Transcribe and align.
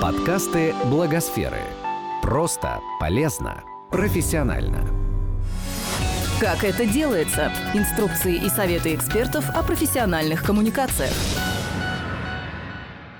Подкасты 0.00 0.74
Благосферы. 0.86 1.60
Просто, 2.22 2.80
полезно, 2.98 3.62
профессионально. 3.90 4.88
Как 6.40 6.64
это 6.64 6.86
делается? 6.86 7.52
Инструкции 7.74 8.36
и 8.36 8.48
советы 8.48 8.94
экспертов 8.94 9.50
о 9.54 9.62
профессиональных 9.62 10.44
коммуникациях. 10.44 11.12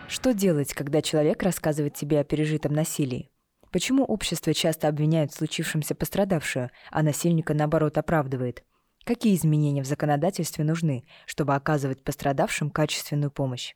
Что 0.09 0.33
делать, 0.33 0.73
когда 0.73 1.03
человек 1.03 1.43
рассказывает 1.43 1.93
тебе 1.93 2.21
о 2.21 2.25
пережитом 2.25 2.73
насилии? 2.73 3.29
Почему 3.71 4.05
общество 4.05 4.55
часто 4.55 4.89
обвиняет 4.89 5.33
в 5.33 5.37
случившемся 5.37 5.95
пострадавшую, 5.95 6.71
а 6.91 7.03
насильника, 7.03 7.53
наоборот, 7.53 7.99
оправдывает? 7.99 8.65
Какие 9.05 9.37
изменения 9.37 9.83
в 9.83 9.87
законодательстве 9.87 10.65
нужны, 10.65 11.05
чтобы 11.27 11.55
оказывать 11.55 12.03
пострадавшим 12.03 12.71
качественную 12.71 13.31
помощь? 13.31 13.75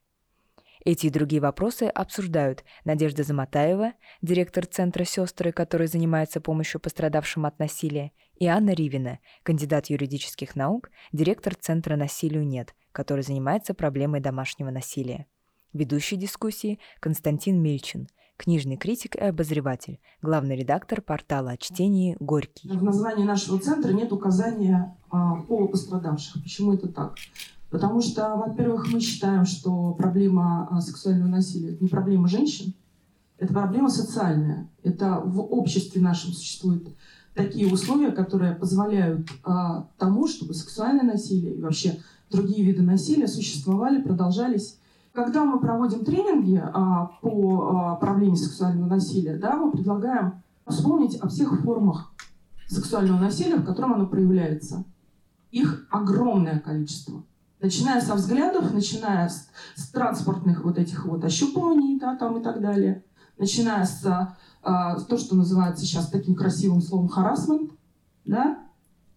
Эти 0.85 1.07
и 1.07 1.11
другие 1.11 1.43
вопросы 1.43 1.85
обсуждают 1.85 2.65
Надежда 2.85 3.23
Заматаева, 3.23 3.93
директор 4.23 4.65
Центра 4.65 5.05
«Сестры», 5.05 5.53
который 5.53 5.87
занимается 5.87 6.41
помощью 6.41 6.81
пострадавшим 6.81 7.45
от 7.45 7.59
насилия, 7.59 8.13
и 8.37 8.47
Анна 8.47 8.71
Ривина, 8.71 9.19
кандидат 9.43 9.87
юридических 9.87 10.57
наук, 10.57 10.91
директор 11.13 11.55
Центра 11.55 11.97
«Насилию 11.97 12.47
нет», 12.47 12.75
который 12.93 13.23
занимается 13.23 13.75
проблемой 13.75 14.21
домашнего 14.21 14.71
насилия. 14.71 15.27
Ведущий 15.75 16.17
дискуссии 16.17 16.79
Константин 16.99 17.63
Мельчин, 17.63 18.09
книжный 18.39 18.79
критик 18.79 19.17
и 19.17 19.21
обозреватель, 19.21 20.01
главный 20.23 20.57
редактор 20.57 21.03
портала 21.03 21.51
о 21.51 21.57
чтении 21.59 22.17
«Горький». 22.21 22.71
В 22.71 22.83
названии 22.83 23.25
нашего 23.25 23.59
центра 23.61 23.93
нет 23.93 24.13
указания 24.13 24.97
а, 25.11 25.43
пола 25.43 25.67
пострадавших. 25.67 26.43
Почему 26.43 26.73
это 26.73 26.89
так? 26.89 27.17
Потому 27.71 28.01
что, 28.01 28.37
во-первых, 28.37 28.93
мы 28.93 29.01
считаем, 29.01 29.47
что 29.47 29.93
проблема 29.93 30.67
а, 30.71 30.81
сексуального 30.81 31.29
насилия– 31.29 31.77
не 31.81 31.89
проблема 31.89 32.29
женщин, 32.29 32.75
это 33.39 33.55
проблема 33.55 33.89
социальная. 33.89 34.69
Это 34.83 35.23
в 35.25 35.41
обществе 35.41 36.03
нашем 36.03 36.33
существуют 36.33 36.89
такие 37.35 37.73
условия, 37.73 38.11
которые 38.11 38.55
позволяют 38.55 39.29
а, 39.45 39.89
тому, 39.99 40.27
чтобы 40.27 40.53
сексуальное 40.53 41.05
насилие 41.05 41.55
и 41.55 41.63
вообще 41.63 42.01
другие 42.31 42.65
виды 42.65 42.83
насилия 42.83 43.29
существовали, 43.29 44.03
продолжались. 44.03 44.79
Когда 45.13 45.45
мы 45.45 45.59
проводим 45.59 46.05
тренинги 46.05 46.61
а, 46.63 47.11
по 47.23 47.69
а, 47.69 47.97
проблеме 47.97 48.37
сексуального 48.37 48.87
насилия, 48.87 49.37
да, 49.37 49.57
мы 49.57 49.71
предлагаем 49.73 50.43
вспомнить 50.67 51.17
о 51.17 51.29
всех 51.29 51.61
формах 51.63 52.13
сексуального 52.67 53.19
насилия, 53.19 53.57
в 53.57 53.65
котором 53.65 53.95
оно 53.95 54.07
проявляется. 54.07 54.85
Их 55.51 55.87
огромное 55.91 56.61
количество. 56.61 57.23
Начиная 57.61 58.01
со 58.01 58.15
взглядов, 58.15 58.73
начиная 58.73 59.29
с, 59.29 59.49
с 59.75 59.91
транспортных 59.91 60.65
вот 60.65 60.79
этих 60.79 61.05
вот 61.05 61.25
ощупываний, 61.25 61.99
да, 61.99 62.17
там 62.17 62.39
и 62.39 62.43
так 62.43 62.61
далее, 62.61 63.05
начиная 63.37 63.85
с 63.85 64.05
а, 64.63 65.01
то, 65.01 65.19
что 65.19 65.35
называется 65.35 65.85
сейчас 65.85 66.09
таким 66.09 66.35
красивым 66.35 66.81
словом 66.81 67.09
харасмент, 67.09 67.73
да, 68.25 68.59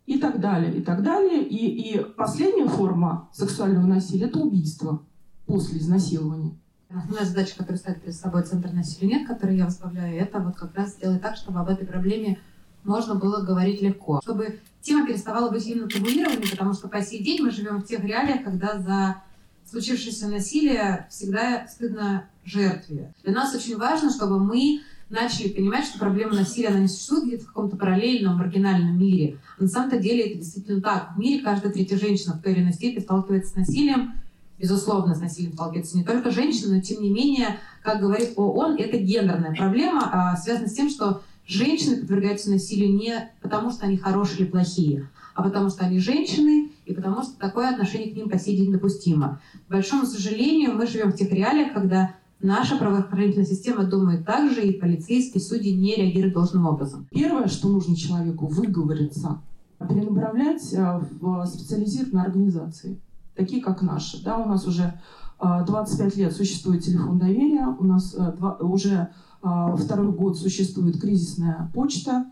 и 0.05 0.17
так 0.17 0.39
далее, 0.39 0.77
и 0.77 0.81
так 0.81 1.03
далее. 1.03 1.43
И, 1.43 1.95
и 1.95 2.03
последняя 2.03 2.67
форма 2.67 3.29
сексуального 3.33 3.85
насилия– 3.85 4.25
это 4.27 4.39
убийство 4.39 5.03
после 5.45 5.79
изнасилования. 5.79 6.57
Основная 6.89 7.25
задача, 7.25 7.57
которую 7.57 7.77
ставит 7.77 8.01
перед 8.01 8.15
собой 8.15 8.43
Центр 8.43 8.71
насилия 8.71 9.19
нет, 9.19 9.27
который 9.27 9.57
я 9.57 9.65
возглавляю, 9.65 10.15
это 10.15 10.39
вот 10.39 10.55
как 10.55 10.75
раз 10.75 10.91
сделать 10.91 11.21
так, 11.21 11.35
чтобы 11.35 11.59
об 11.59 11.69
этой 11.69 11.87
проблеме 11.87 12.39
можно 12.83 13.15
было 13.15 13.41
говорить 13.41 13.81
легко. 13.81 14.19
Чтобы 14.21 14.59
тема 14.81 15.07
переставала 15.07 15.49
быть 15.49 15.65
именно 15.65 15.87
табуированной, 15.87 16.49
потому 16.49 16.73
что 16.73 16.87
по 16.87 17.01
сей 17.01 17.23
день 17.23 17.41
мы 17.41 17.51
живем 17.51 17.81
в 17.81 17.85
тех 17.85 18.03
реалиях, 18.03 18.43
когда 18.43 18.79
за 18.79 19.21
случившееся 19.69 20.27
насилие 20.27 21.07
всегда 21.09 21.67
стыдно 21.67 22.27
жертве. 22.45 23.13
Для 23.23 23.33
нас 23.33 23.55
очень 23.55 23.77
важно, 23.77 24.11
чтобы 24.11 24.39
мы 24.39 24.81
начали 25.09 25.49
понимать, 25.49 25.85
что 25.85 25.99
проблема 25.99 26.33
насилия, 26.33 26.69
она 26.69 26.79
не 26.79 26.87
существует 26.87 27.25
где-то 27.25 27.43
в 27.43 27.47
каком-то 27.47 27.77
параллельном, 27.77 28.37
маргинальном 28.37 28.97
мире. 28.97 29.37
на 29.59 29.67
самом-то 29.67 29.99
деле 29.99 30.23
это 30.23 30.39
действительно 30.39 30.81
так. 30.81 31.15
В 31.15 31.19
мире 31.19 31.43
каждая 31.43 31.71
третья 31.71 31.97
женщина 31.97 32.33
в 32.33 32.41
той 32.41 32.53
или 32.53 32.61
иной 32.61 32.73
степени 32.73 33.01
сталкивается 33.01 33.51
с 33.51 33.55
насилием. 33.55 34.13
Безусловно, 34.57 35.13
с 35.13 35.19
насилием 35.19 35.53
сталкивается 35.53 35.97
не 35.97 36.03
только 36.03 36.31
женщины, 36.31 36.75
но 36.75 36.81
тем 36.81 37.01
не 37.01 37.09
менее, 37.09 37.59
как 37.83 37.99
говорит 37.99 38.33
ООН, 38.35 38.77
это 38.77 38.97
гендерная 38.97 39.53
проблема, 39.55 40.09
а 40.11 40.37
связана 40.37 40.67
с 40.67 40.73
тем, 40.73 40.89
что 40.89 41.21
женщины 41.45 41.97
подвергаются 41.97 42.51
насилию 42.51 42.93
не 42.93 43.31
потому, 43.41 43.71
что 43.71 43.85
они 43.85 43.97
хорошие 43.97 44.39
или 44.39 44.45
плохие, 44.45 45.09
а 45.35 45.43
потому 45.43 45.69
что 45.69 45.85
они 45.85 45.99
женщины, 45.99 46.71
и 46.85 46.93
потому 46.93 47.23
что 47.23 47.37
такое 47.39 47.69
отношение 47.69 48.11
к 48.11 48.15
ним 48.15 48.29
по 48.29 48.37
сей 48.37 48.57
день 48.57 48.71
допустимо. 48.71 49.39
К 49.67 49.71
большому 49.71 50.05
сожалению, 50.05 50.75
мы 50.75 50.87
живем 50.87 51.11
в 51.11 51.15
тех 51.15 51.31
реалиях, 51.31 51.73
когда 51.73 52.15
наша 52.41 52.77
правоохранительная 52.77 53.45
система 53.45 53.85
думает 53.85 54.25
так 54.25 54.51
же, 54.51 54.61
и 54.61 54.79
полицейские 54.79 55.41
судьи 55.41 55.73
не 55.73 55.95
реагируют 55.95 56.33
должным 56.33 56.65
образом. 56.65 57.07
Первое, 57.09 57.47
что 57.47 57.69
нужно 57.69 57.95
человеку, 57.95 58.47
выговориться, 58.47 59.41
перенаправлять 59.79 60.73
э, 60.73 61.01
в 61.19 61.45
специализированные 61.45 62.25
организации, 62.25 62.99
такие 63.35 63.61
как 63.61 63.81
наши. 63.81 64.23
Да, 64.23 64.37
у 64.37 64.47
нас 64.47 64.67
уже 64.67 64.93
25 65.39 66.15
э, 66.15 66.19
лет 66.19 66.35
существует 66.35 66.83
телефон 66.83 67.19
доверия, 67.19 67.67
у 67.67 67.83
нас 67.83 68.15
э, 68.15 68.33
уже 68.61 69.09
второй 69.43 70.11
год 70.11 70.37
существует 70.37 70.99
кризисная 70.99 71.69
почта. 71.73 72.25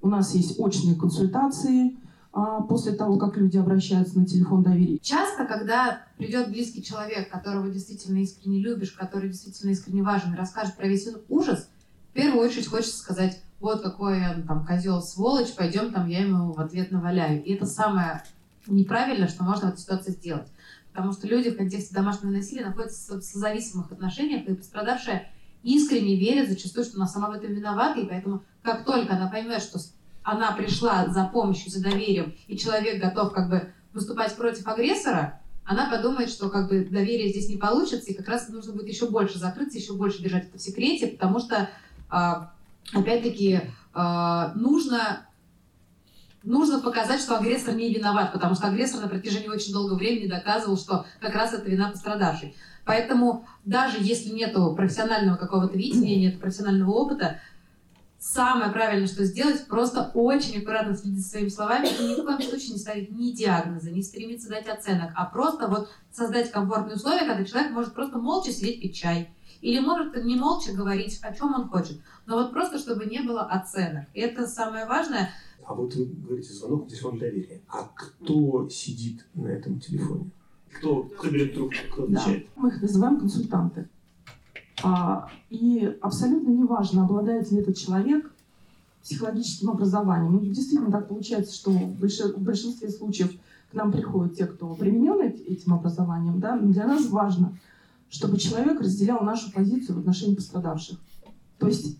У 0.00 0.08
нас 0.08 0.34
есть 0.34 0.60
очные 0.60 0.94
консультации 0.94 1.96
а, 2.32 2.60
после 2.62 2.92
того, 2.92 3.16
как 3.16 3.36
люди 3.36 3.56
обращаются 3.56 4.18
на 4.18 4.26
телефон 4.26 4.62
доверия. 4.62 4.98
Часто, 4.98 5.44
когда 5.46 6.02
придет 6.18 6.50
близкий 6.50 6.82
человек, 6.82 7.30
которого 7.30 7.68
действительно 7.70 8.18
искренне 8.18 8.60
любишь, 8.60 8.92
который 8.92 9.30
действительно 9.30 9.70
искренне 9.70 10.02
важен, 10.02 10.34
расскажет 10.34 10.76
про 10.76 10.86
весь 10.86 11.06
этот 11.06 11.24
ужас, 11.28 11.68
в 12.10 12.12
первую 12.12 12.46
очередь 12.46 12.68
хочется 12.68 12.98
сказать, 12.98 13.42
вот 13.60 13.82
какой 13.82 14.20
он 14.34 14.42
там 14.46 14.64
козел, 14.64 15.00
сволочь, 15.00 15.54
пойдем 15.54 15.92
там 15.92 16.06
я 16.06 16.20
ему 16.20 16.52
в 16.52 16.60
ответ 16.60 16.92
наваляю. 16.92 17.42
И 17.42 17.54
это 17.54 17.66
самое 17.66 18.22
неправильное, 18.66 19.28
что 19.28 19.42
можно 19.42 19.70
в 19.70 19.72
этой 19.72 19.80
ситуации 19.80 20.12
сделать. 20.12 20.48
Потому 20.92 21.12
что 21.12 21.26
люди 21.26 21.50
в 21.50 21.56
контексте 21.56 21.94
домашнего 21.94 22.30
насилия 22.30 22.66
находятся 22.66 23.16
в 23.16 23.22
созависимых 23.22 23.90
отношениях, 23.90 24.46
и 24.46 24.54
пострадавшая 24.54 25.30
искренне 25.62 26.16
верит 26.16 26.48
зачастую, 26.48 26.84
что 26.84 26.96
она 26.96 27.06
сама 27.06 27.30
в 27.30 27.32
этом 27.32 27.52
виновата, 27.52 28.00
и 28.00 28.06
поэтому 28.06 28.42
как 28.62 28.84
только 28.84 29.14
она 29.14 29.28
поймет, 29.28 29.62
что 29.62 29.78
она 30.22 30.52
пришла 30.52 31.06
за 31.08 31.24
помощью, 31.24 31.70
за 31.70 31.82
доверием, 31.82 32.34
и 32.46 32.58
человек 32.58 33.02
готов 33.02 33.32
как 33.32 33.48
бы 33.48 33.72
выступать 33.92 34.36
против 34.36 34.66
агрессора, 34.66 35.40
она 35.64 35.90
подумает, 35.90 36.30
что 36.30 36.48
как 36.48 36.68
бы 36.68 36.84
доверие 36.84 37.28
здесь 37.28 37.48
не 37.48 37.56
получится, 37.56 38.10
и 38.10 38.14
как 38.14 38.28
раз 38.28 38.48
нужно 38.48 38.72
будет 38.72 38.88
еще 38.88 39.08
больше 39.08 39.38
закрыться, 39.38 39.78
еще 39.78 39.92
больше 39.92 40.22
держать 40.22 40.48
это 40.48 40.58
в 40.58 40.62
секрете, 40.62 41.08
потому 41.08 41.38
что, 41.40 41.68
а, 42.08 42.52
опять-таки, 42.94 43.60
а, 43.92 44.52
нужно 44.54 45.26
нужно 46.42 46.80
показать, 46.80 47.20
что 47.20 47.36
агрессор 47.36 47.74
не 47.74 47.92
виноват, 47.92 48.32
потому 48.32 48.54
что 48.54 48.68
агрессор 48.68 49.02
на 49.02 49.08
протяжении 49.08 49.48
очень 49.48 49.72
долгого 49.72 49.98
времени 49.98 50.28
доказывал, 50.28 50.78
что 50.78 51.04
как 51.20 51.34
раз 51.34 51.52
это 51.52 51.68
вина 51.68 51.90
пострадавшей. 51.90 52.54
Поэтому 52.88 53.44
даже 53.66 53.98
если 54.00 54.30
нет 54.30 54.54
профессионального 54.74 55.36
какого-то 55.36 55.76
видения, 55.76 56.18
нет 56.18 56.40
профессионального 56.40 56.90
опыта, 56.90 57.38
самое 58.18 58.72
правильное, 58.72 59.06
что 59.06 59.26
сделать, 59.26 59.66
просто 59.66 60.10
очень 60.14 60.62
аккуратно 60.62 60.96
следить 60.96 61.22
за 61.22 61.28
своими 61.28 61.48
словами 61.50 61.86
и 61.86 62.02
ни 62.08 62.14
в 62.14 62.24
коем 62.24 62.40
случае 62.40 62.72
не 62.72 62.78
ставить 62.78 63.10
ни 63.10 63.32
диагноза, 63.32 63.90
не 63.90 64.02
стремиться 64.02 64.48
дать 64.48 64.68
оценок, 64.68 65.10
а 65.16 65.26
просто 65.26 65.68
вот 65.68 65.90
создать 66.10 66.50
комфортные 66.50 66.96
условия, 66.96 67.26
когда 67.26 67.44
человек 67.44 67.72
может 67.72 67.92
просто 67.92 68.16
молча 68.16 68.52
сидеть 68.52 68.80
пить 68.80 68.96
чай. 68.96 69.34
Или 69.60 69.80
может 69.80 70.24
не 70.24 70.36
молча 70.36 70.72
говорить, 70.72 71.18
о 71.20 71.34
чем 71.34 71.52
он 71.52 71.68
хочет. 71.68 72.00
Но 72.24 72.36
вот 72.36 72.52
просто, 72.54 72.78
чтобы 72.78 73.04
не 73.04 73.20
было 73.20 73.42
оценок. 73.42 74.06
И 74.14 74.20
это 74.20 74.46
самое 74.46 74.86
важное. 74.86 75.28
А 75.62 75.74
вот 75.74 75.94
вы 75.94 76.06
говорите 76.06 76.54
звонок, 76.54 76.88
телефон 76.88 77.18
доверия. 77.18 77.60
А 77.68 77.90
кто 77.94 78.66
сидит 78.70 79.26
на 79.34 79.48
этом 79.48 79.78
телефоне? 79.78 80.30
Кто, 80.76 81.02
кто 81.02 81.30
берет 81.30 81.54
трубку, 81.54 81.76
кто 81.92 82.04
отвечает? 82.04 82.44
Да. 82.44 82.62
Мы 82.62 82.68
их 82.68 82.82
называем 82.82 83.18
консультанты. 83.18 83.88
А, 84.82 85.28
и 85.50 85.96
абсолютно 86.00 86.50
неважно, 86.50 87.04
обладает 87.04 87.50
ли 87.50 87.58
этот 87.58 87.76
человек 87.76 88.30
психологическим 89.02 89.70
образованием. 89.70 90.32
Ну, 90.32 90.40
действительно 90.40 90.90
так 90.90 91.08
получается, 91.08 91.54
что 91.54 91.70
в, 91.70 91.98
большинстве 91.98 92.90
случаев 92.90 93.32
к 93.70 93.74
нам 93.74 93.90
приходят 93.90 94.36
те, 94.36 94.46
кто 94.46 94.74
применен 94.74 95.20
этим 95.20 95.74
образованием. 95.74 96.40
Да? 96.40 96.56
Но 96.56 96.72
для 96.72 96.86
нас 96.86 97.06
важно, 97.06 97.56
чтобы 98.10 98.38
человек 98.38 98.80
разделял 98.80 99.20
нашу 99.22 99.52
позицию 99.52 99.96
в 99.96 99.98
отношении 100.00 100.34
пострадавших. 100.34 100.98
То 101.58 101.66
есть 101.66 101.98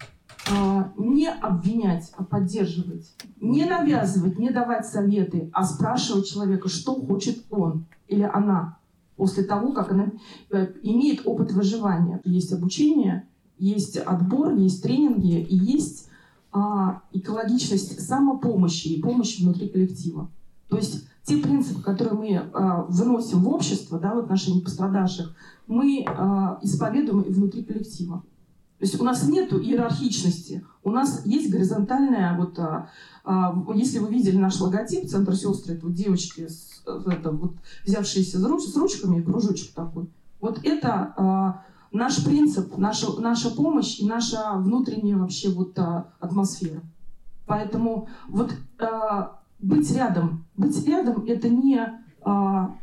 а, 0.51 0.93
не 0.97 1.29
обвинять, 1.29 2.13
а 2.17 2.25
поддерживать. 2.25 3.13
Не 3.41 3.65
навязывать, 3.65 4.39
не 4.39 4.51
давать 4.51 4.87
советы, 4.87 5.51
а 5.53 5.65
спрашивать 5.65 6.29
человека, 6.29 6.69
что 6.69 6.95
хочет 6.95 7.45
он 7.51 7.85
или 8.09 8.23
она 8.23 8.79
после 9.17 9.43
того, 9.43 9.73
как 9.73 9.93
она 9.93 10.13
э, 10.51 10.73
имеет 10.83 11.27
опыт 11.27 11.53
выживания. 11.53 12.21
Есть 12.25 12.53
обучение, 12.53 13.29
есть 13.59 13.97
отбор, 13.97 14.55
есть 14.55 14.83
тренинги 14.83 15.41
и 15.41 15.57
есть 15.57 16.09
а, 16.53 17.03
экологичность 17.13 18.01
самопомощи 18.01 18.89
и 18.89 19.03
помощи 19.03 19.43
внутри 19.43 19.69
коллектива. 19.69 20.31
То 20.69 20.77
есть 20.77 21.07
те 21.25 21.37
принципы, 21.39 21.83
которые 21.83 22.15
мы 22.15 22.37
а, 22.37 22.85
выносим 22.89 23.41
в 23.41 23.49
общество 23.49 23.99
да, 23.99 24.15
в 24.15 24.19
отношении 24.19 24.61
пострадавших, 24.61 25.35
мы 25.67 26.05
а, 26.07 26.59
исповедуем 26.63 27.23
и 27.23 27.33
внутри 27.33 27.65
коллектива. 27.65 28.23
То 28.79 28.85
есть 28.85 29.01
у 29.01 29.05
нас 29.05 29.27
нет 29.27 29.53
иерархичности, 29.53 30.65
у 30.85 30.91
нас 30.91 31.27
есть 31.27 31.51
горизонтальная, 31.51 32.37
вот, 32.39 32.59
а, 32.61 32.89
а, 33.25 33.65
если 33.75 33.99
вы 33.99 34.09
видели 34.09 34.37
наш 34.37 34.61
логотип, 34.61 35.09
центр 35.09 35.35
сестры, 35.35 35.75
это 35.75 35.87
вот 35.87 35.95
девочки, 35.95 36.47
с, 36.47 36.68
это, 37.07 37.31
вот, 37.31 37.53
взявшиеся 37.85 38.39
с 38.39 38.77
ручками, 38.77 39.23
кружочек 39.23 39.75
такой. 39.75 40.09
Вот 40.41 40.61
это 40.65 41.15
а, 41.17 41.65
наш 41.93 42.25
принцип, 42.25 42.77
наша, 42.77 43.21
наша 43.21 43.51
помощь 43.51 43.99
и 43.99 44.07
наша 44.07 44.55
внутренняя 44.57 45.17
вообще 45.17 45.51
вот 45.51 45.79
а, 45.79 46.13
атмосфера. 46.21 46.81
Поэтому 47.47 48.09
вот 48.29 48.53
а, 48.79 49.41
быть 49.59 49.91
рядом, 49.93 50.47
быть 50.57 50.87
рядом 50.87 51.25
это 51.27 51.49
не 51.49 51.81
а, 52.23 52.77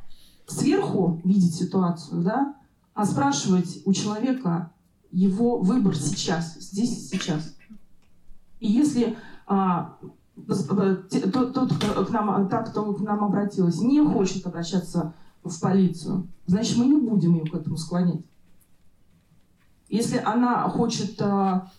сверху 0.47 1.21
видеть 1.23 1.55
ситуацию, 1.55 2.23
да, 2.23 2.55
а 2.93 3.05
спрашивать 3.05 3.81
у 3.85 3.93
человека 3.93 4.71
его 5.11 5.59
выбор 5.59 5.95
сейчас, 5.95 6.55
здесь 6.55 6.91
и 6.91 7.17
сейчас. 7.17 7.55
И 8.59 8.67
если 8.67 9.17
а, 9.47 9.97
тот, 10.35 11.53
тот 11.53 11.73
к 12.07 12.09
нам, 12.09 12.49
та, 12.49 12.63
кто 12.63 12.93
к 12.93 13.01
нам 13.01 13.23
обратилась, 13.23 13.79
не 13.81 14.03
хочет 14.03 14.45
обращаться 14.45 15.13
в 15.43 15.59
полицию, 15.59 16.27
значит, 16.47 16.77
мы 16.77 16.85
не 16.85 16.97
будем 16.97 17.35
ее 17.35 17.49
к 17.49 17.55
этому 17.55 17.77
склонять. 17.77 18.25
Если 19.87 20.17
она 20.17 20.67
хочет 20.69 21.21
а, 21.21 21.71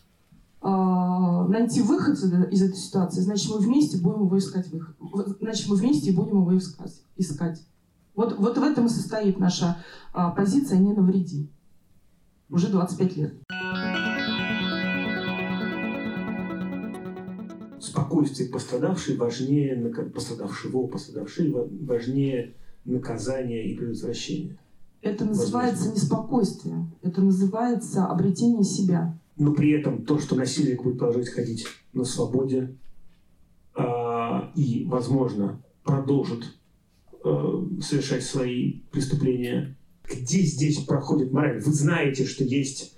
а, 0.61 1.47
найти 1.49 1.83
выход 1.83 2.17
из 2.19 2.63
этой 2.63 2.77
ситуации, 2.77 3.21
значит, 3.21 3.51
мы 3.51 3.59
вместе 3.59 3.99
будем 3.99 4.25
его 4.25 4.39
искать 4.39 4.71
выход. 4.71 4.97
Значит, 5.41 5.69
мы 5.69 5.77
вместе 5.77 6.13
будем 6.13 6.41
его 6.41 6.57
искать. 6.57 7.03
искать. 7.17 7.67
Вот, 8.15 8.39
вот 8.39 8.57
в 8.57 8.63
этом 8.63 8.87
и 8.87 8.89
состоит 8.89 9.39
наша 9.39 9.77
а, 10.15 10.31
позиция 10.31 10.79
«не 10.79 10.93
навреди». 10.93 11.51
Уже 12.49 12.69
25 12.69 13.17
лет. 13.17 13.35
Спокойствие 18.17 18.49
пострадавшей 18.49 19.17
важнее 19.17 19.77
пострадавшего, 20.15 20.87
пострадавшей 20.87 21.53
важнее 21.85 22.55
наказания 22.87 23.71
и 23.71 23.77
предотвращения. 23.77 24.57
Это 25.03 25.27
называется 25.27 25.85
Возможно. 25.85 26.01
не 26.01 26.07
спокойствие, 26.07 26.87
это 27.03 27.21
называется 27.21 28.07
обретение 28.07 28.65
себя. 28.65 29.19
Но 29.37 29.53
при 29.53 29.73
этом 29.73 30.07
то, 30.07 30.19
что 30.19 30.35
насильник 30.35 30.83
будет 30.83 30.99
продолжать 30.99 31.29
ходить 31.29 31.67
на 31.93 32.05
свободе 32.05 32.75
э, 33.77 33.83
и, 34.55 34.87
возможно, 34.89 35.63
продолжит 35.85 36.45
э, 37.23 37.67
совершать 37.83 38.25
свои 38.25 38.81
преступления, 38.93 39.77
где 40.05 40.41
здесь 40.41 40.79
проходит 40.79 41.33
мораль? 41.33 41.61
Вы 41.61 41.73
знаете, 41.73 42.25
что 42.25 42.45
есть 42.45 42.96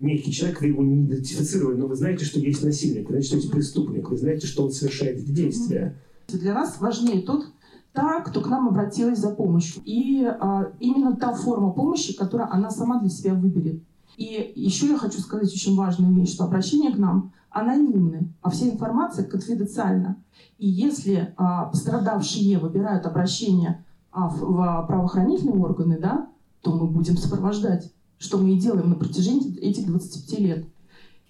некий 0.00 0.32
человек, 0.32 0.60
вы 0.60 0.68
его 0.68 0.82
не 0.82 1.04
идентифицировали, 1.04 1.76
но 1.76 1.86
вы 1.86 1.96
знаете, 1.96 2.24
что 2.24 2.38
есть 2.38 2.62
насильник, 2.62 3.06
вы 3.08 3.12
знаете, 3.12 3.28
что 3.28 3.36
есть 3.36 3.50
преступник, 3.50 4.10
вы 4.10 4.16
знаете, 4.16 4.46
что 4.46 4.64
он 4.64 4.72
совершает 4.72 5.18
эти 5.18 5.30
действия. 5.30 5.96
Для 6.28 6.54
нас 6.54 6.80
важнее 6.80 7.22
тот, 7.22 7.46
та, 7.92 8.20
кто 8.20 8.40
к 8.40 8.48
нам 8.48 8.68
обратилась 8.68 9.18
за 9.18 9.30
помощью. 9.30 9.82
И 9.84 10.24
а, 10.24 10.72
именно 10.80 11.16
та 11.16 11.32
форма 11.32 11.72
помощи, 11.72 12.16
которую 12.16 12.52
она 12.52 12.70
сама 12.70 13.00
для 13.00 13.08
себя 13.08 13.34
выберет. 13.34 13.82
И 14.16 14.52
еще 14.54 14.88
я 14.88 14.98
хочу 14.98 15.20
сказать 15.20 15.52
очень 15.52 15.76
важную 15.76 16.14
вещь, 16.14 16.32
что 16.32 16.44
обращение 16.44 16.92
к 16.92 16.98
нам 16.98 17.32
анонимны, 17.50 18.32
а 18.42 18.50
вся 18.50 18.68
информация 18.68 19.24
конфиденциальна. 19.24 20.16
И 20.58 20.68
если 20.68 21.34
а, 21.36 21.66
пострадавшие 21.66 22.58
выбирают 22.58 23.06
обращение 23.06 23.84
а, 24.10 24.28
в, 24.28 24.40
в 24.40 24.86
правоохранительные 24.86 25.58
органы, 25.58 25.98
да, 25.98 26.28
то 26.60 26.72
мы 26.72 26.86
будем 26.86 27.16
сопровождать, 27.16 27.92
что 28.18 28.38
мы 28.38 28.52
и 28.52 28.58
делаем 28.58 28.90
на 28.90 28.96
протяжении 28.96 29.58
этих 29.58 29.86
25 29.86 30.38
лет. 30.40 30.66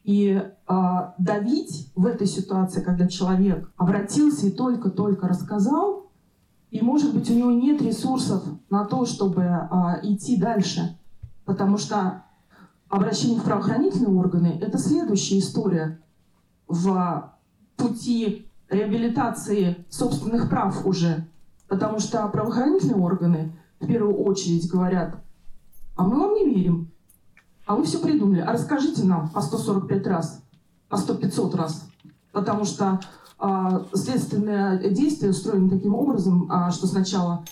И 0.04 0.40
а, 0.66 1.14
давить 1.18 1.90
в 1.96 2.06
этой 2.06 2.26
ситуации, 2.26 2.80
когда 2.80 3.08
человек 3.08 3.72
обратился 3.76 4.46
и 4.46 4.52
только-только 4.52 5.26
рассказал, 5.26 6.10
и, 6.70 6.80
может 6.80 7.14
быть, 7.14 7.30
у 7.30 7.34
него 7.34 7.50
нет 7.50 7.82
ресурсов 7.82 8.42
на 8.70 8.84
то, 8.84 9.04
чтобы 9.04 9.44
а, 9.44 9.98
идти 10.02 10.36
дальше. 10.36 10.98
Потому 11.44 11.78
что 11.78 12.24
обращение 12.88 13.40
в 13.40 13.44
правоохранительные 13.44 14.14
органы– 14.14 14.58
это 14.60 14.78
следующая 14.78 15.38
история 15.38 16.00
в 16.68 17.32
пути 17.76 18.48
реабилитации 18.68 19.86
собственных 19.88 20.48
прав 20.50 20.86
уже. 20.86 21.26
Потому 21.68 21.98
что 21.98 22.26
правоохранительные 22.28 22.96
органы 22.96 23.56
в 23.80 23.86
первую 23.86 24.14
очередь 24.22 24.70
говорят, 24.70 25.16
а 25.96 26.04
мы 26.04 26.18
вам 26.18 26.34
не 26.34 26.44
верим, 26.44 26.90
а 27.66 27.74
вы 27.74 27.84
все 27.84 27.98
придумали, 27.98 28.40
а 28.40 28.52
расскажите 28.52 29.04
нам 29.04 29.28
по 29.30 29.40
145 29.40 30.06
раз, 30.06 30.42
по 30.88 30.96
100-500 30.96 31.56
раз. 31.56 31.88
Потому 32.32 32.64
что 32.64 33.00
а, 33.38 33.84
следственное 33.92 34.78
действие 34.90 35.30
устроено 35.30 35.68
таким 35.68 35.94
образом, 35.94 36.46
а, 36.50 36.70
что 36.70 36.86
сначала 36.86 37.44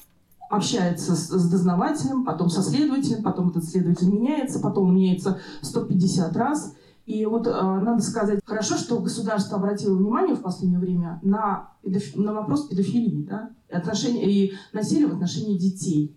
общается 0.49 1.17
с, 1.17 1.29
с 1.29 1.51
дознавателем, 1.51 2.25
потом 2.25 2.49
со 2.49 2.63
следователем, 2.63 3.23
потом 3.23 3.51
этот 3.51 3.65
следователь 3.65 4.09
меняется, 4.09 4.61
потом 4.61 4.95
меняется 4.95 5.41
150 5.63 6.37
раз. 6.37 6.75
И 7.07 7.27
вот 7.27 7.47
э, 7.47 7.51
надо 7.51 8.03
сказать, 8.03 8.41
хорошо, 8.47 8.77
что 8.77 8.99
государство 8.99 9.59
обратило 9.59 9.95
внимание 9.95 10.35
в 10.35 10.41
последнее 10.41 10.79
время 10.79 11.21
на, 11.23 11.69
на 12.15 12.33
вопрос 12.33 12.67
педофилии 12.67 13.27
да, 13.29 13.51
и, 13.69 13.75
отношения, 13.75 14.25
и 14.25 14.55
насилия 14.73 15.07
в 15.07 15.13
отношении 15.13 15.59
детей. 15.59 16.17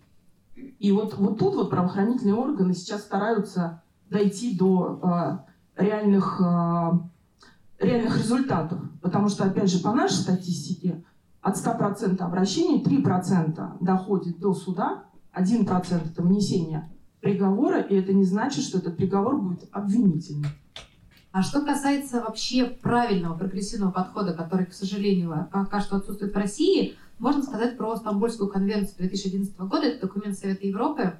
И 0.78 0.92
вот, 0.92 1.14
вот 1.16 1.38
тут 1.38 1.54
вот 1.54 1.70
правоохранительные 1.70 2.34
органы 2.34 2.74
сейчас 2.74 3.02
стараются 3.02 3.82
дойти 4.10 4.56
до 4.56 5.44
э, 5.76 5.82
реальных 5.82 6.40
э, 6.40 6.98
реальных 7.78 8.18
результатов. 8.18 8.80
Потому 9.00 9.28
что, 9.28 9.44
опять 9.44 9.70
же, 9.70 9.80
по 9.80 9.92
нашей 9.92 10.16
статистике, 10.16 11.04
от 11.40 11.56
100% 11.56 12.20
обращений 12.20 12.82
3% 12.82 13.78
доходит 13.80 14.38
до 14.38 14.54
суда, 14.54 15.04
1% 15.34 16.10
это 16.12 16.22
внесение 16.22 16.90
приговора, 17.20 17.80
и 17.80 17.94
это 17.94 18.12
не 18.12 18.24
значит, 18.24 18.64
что 18.64 18.78
этот 18.78 18.96
приговор 18.96 19.40
будет 19.40 19.68
обвинительным. 19.72 20.50
А 21.30 21.42
что 21.42 21.60
касается 21.62 22.20
вообще 22.20 22.64
правильного 22.64 23.36
прогрессивного 23.36 23.92
подхода, 23.92 24.32
который, 24.32 24.66
к 24.66 24.72
сожалению, 24.72 25.48
пока 25.52 25.80
что 25.80 25.96
отсутствует 25.96 26.34
в 26.34 26.36
России, 26.36 26.96
можно 27.18 27.42
сказать 27.42 27.76
про 27.76 27.96
Стамбульскую 27.96 28.48
конвенцию 28.48 28.96
2011 28.98 29.58
года. 29.60 29.86
Это 29.86 30.06
документ 30.06 30.38
Совета 30.38 30.66
Европы. 30.66 31.18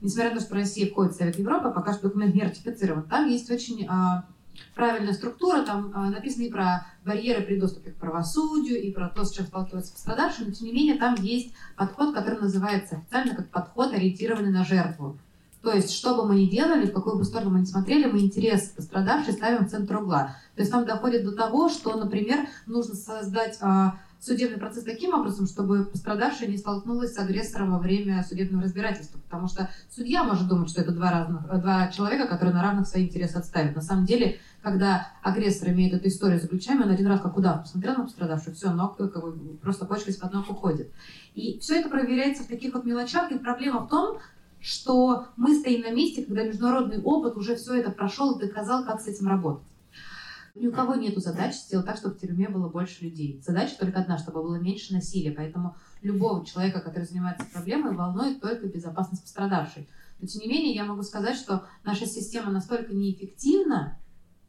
Несмотря 0.00 0.30
на 0.30 0.36
то, 0.38 0.44
что 0.44 0.54
Россия 0.54 0.90
входит 0.90 1.12
в 1.12 1.16
Совет 1.16 1.38
Европы, 1.38 1.70
пока 1.70 1.92
что 1.92 2.08
документ 2.08 2.34
не 2.34 2.42
ратифицирован. 2.42 3.02
Там 3.04 3.28
есть 3.28 3.50
очень 3.50 3.86
а, 3.88 4.26
правильная 4.74 5.12
структура, 5.12 5.62
там 5.62 5.92
э, 5.92 6.10
написано 6.10 6.44
и 6.44 6.50
про 6.50 6.86
барьеры 7.04 7.42
при 7.42 7.58
доступе 7.58 7.90
к 7.90 7.96
правосудию, 7.96 8.80
и 8.80 8.92
про 8.92 9.08
то, 9.08 9.24
с 9.24 9.32
чем 9.32 9.46
сталкиваются 9.46 9.92
пострадавшие, 9.92 10.46
но 10.46 10.54
тем 10.54 10.68
не 10.68 10.72
менее 10.72 10.98
там 10.98 11.16
есть 11.16 11.52
подход, 11.76 12.14
который 12.14 12.38
называется 12.38 12.98
официально 12.98 13.34
как 13.34 13.48
подход, 13.48 13.92
ориентированный 13.92 14.50
на 14.50 14.64
жертву. 14.64 15.18
То 15.62 15.72
есть, 15.72 15.92
что 15.92 16.14
бы 16.14 16.26
мы 16.26 16.36
ни 16.36 16.46
делали, 16.46 16.86
в 16.86 16.92
какую 16.92 17.18
бы 17.18 17.24
сторону 17.24 17.50
мы 17.50 17.60
ни 17.60 17.64
смотрели, 17.64 18.08
мы 18.08 18.20
интерес 18.20 18.68
пострадавшей 18.68 19.32
ставим 19.32 19.66
в 19.66 19.70
центр 19.70 19.96
угла. 19.96 20.36
То 20.54 20.62
есть 20.62 20.70
там 20.70 20.86
доходит 20.86 21.24
до 21.24 21.32
того, 21.32 21.68
что, 21.68 21.96
например, 21.96 22.46
нужно 22.66 22.94
создать 22.94 23.58
э, 23.60 23.90
судебный 24.20 24.58
процесс 24.58 24.84
таким 24.84 25.14
образом, 25.14 25.46
чтобы 25.46 25.84
пострадавшая 25.84 26.48
не 26.48 26.56
столкнулась 26.56 27.14
с 27.14 27.18
агрессором 27.18 27.72
во 27.72 27.78
время 27.78 28.24
судебного 28.28 28.64
разбирательства. 28.64 29.18
Потому 29.20 29.48
что 29.48 29.70
судья 29.90 30.24
может 30.24 30.48
думать, 30.48 30.70
что 30.70 30.80
это 30.80 30.92
два, 30.92 31.10
разных, 31.10 31.60
два 31.60 31.88
человека, 31.88 32.26
которые 32.26 32.54
на 32.54 32.62
равных 32.62 32.86
свои 32.86 33.04
интересы 33.04 33.36
отставят. 33.36 33.76
На 33.76 33.82
самом 33.82 34.06
деле, 34.06 34.38
когда 34.62 35.08
агрессор 35.22 35.70
имеет 35.70 35.94
эту 35.94 36.08
историю 36.08 36.40
за 36.40 36.48
ключами, 36.48 36.82
он 36.82 36.90
один 36.90 37.06
раз 37.06 37.20
как 37.20 37.36
удав 37.36 37.62
посмотрел 37.62 37.94
на 37.94 38.04
пострадавшую, 38.04 38.54
все, 38.54 38.70
ног 38.72 38.96
как 38.96 39.22
бы, 39.22 39.56
просто 39.58 39.86
почка 39.86 40.10
из-под 40.10 40.32
ног 40.32 40.50
уходит. 40.50 40.92
И 41.34 41.58
все 41.60 41.80
это 41.80 41.88
проверяется 41.88 42.42
в 42.42 42.48
таких 42.48 42.74
вот 42.74 42.84
мелочах. 42.84 43.30
И 43.30 43.38
проблема 43.38 43.80
в 43.80 43.88
том, 43.88 44.18
что 44.60 45.28
мы 45.36 45.54
стоим 45.54 45.82
на 45.82 45.90
месте, 45.90 46.24
когда 46.24 46.42
международный 46.42 47.00
опыт 47.00 47.36
уже 47.36 47.54
все 47.54 47.74
это 47.74 47.90
прошел 47.90 48.36
и 48.36 48.46
доказал, 48.46 48.84
как 48.84 49.00
с 49.00 49.06
этим 49.06 49.28
работать. 49.28 49.62
Ни 50.58 50.66
у 50.66 50.72
кого 50.72 50.96
нет 50.96 51.16
задачи 51.18 51.56
сделать 51.56 51.86
так, 51.86 51.96
чтобы 51.96 52.16
в 52.16 52.18
тюрьме 52.18 52.48
было 52.48 52.68
больше 52.68 53.04
людей. 53.04 53.40
Задача 53.44 53.78
только 53.78 54.00
одна, 54.00 54.18
чтобы 54.18 54.42
было 54.42 54.56
меньше 54.56 54.92
насилия. 54.92 55.30
Поэтому 55.30 55.76
любого 56.02 56.44
человека, 56.44 56.80
который 56.80 57.04
занимается 57.04 57.46
проблемой, 57.52 57.94
волнует 57.94 58.40
только 58.40 58.66
безопасность 58.66 59.22
пострадавшей. 59.22 59.88
Но 60.20 60.26
тем 60.26 60.42
не 60.42 60.48
менее, 60.48 60.74
я 60.74 60.84
могу 60.84 61.02
сказать, 61.02 61.36
что 61.36 61.64
наша 61.84 62.06
система 62.06 62.50
настолько 62.50 62.92
неэффективна, 62.92 63.98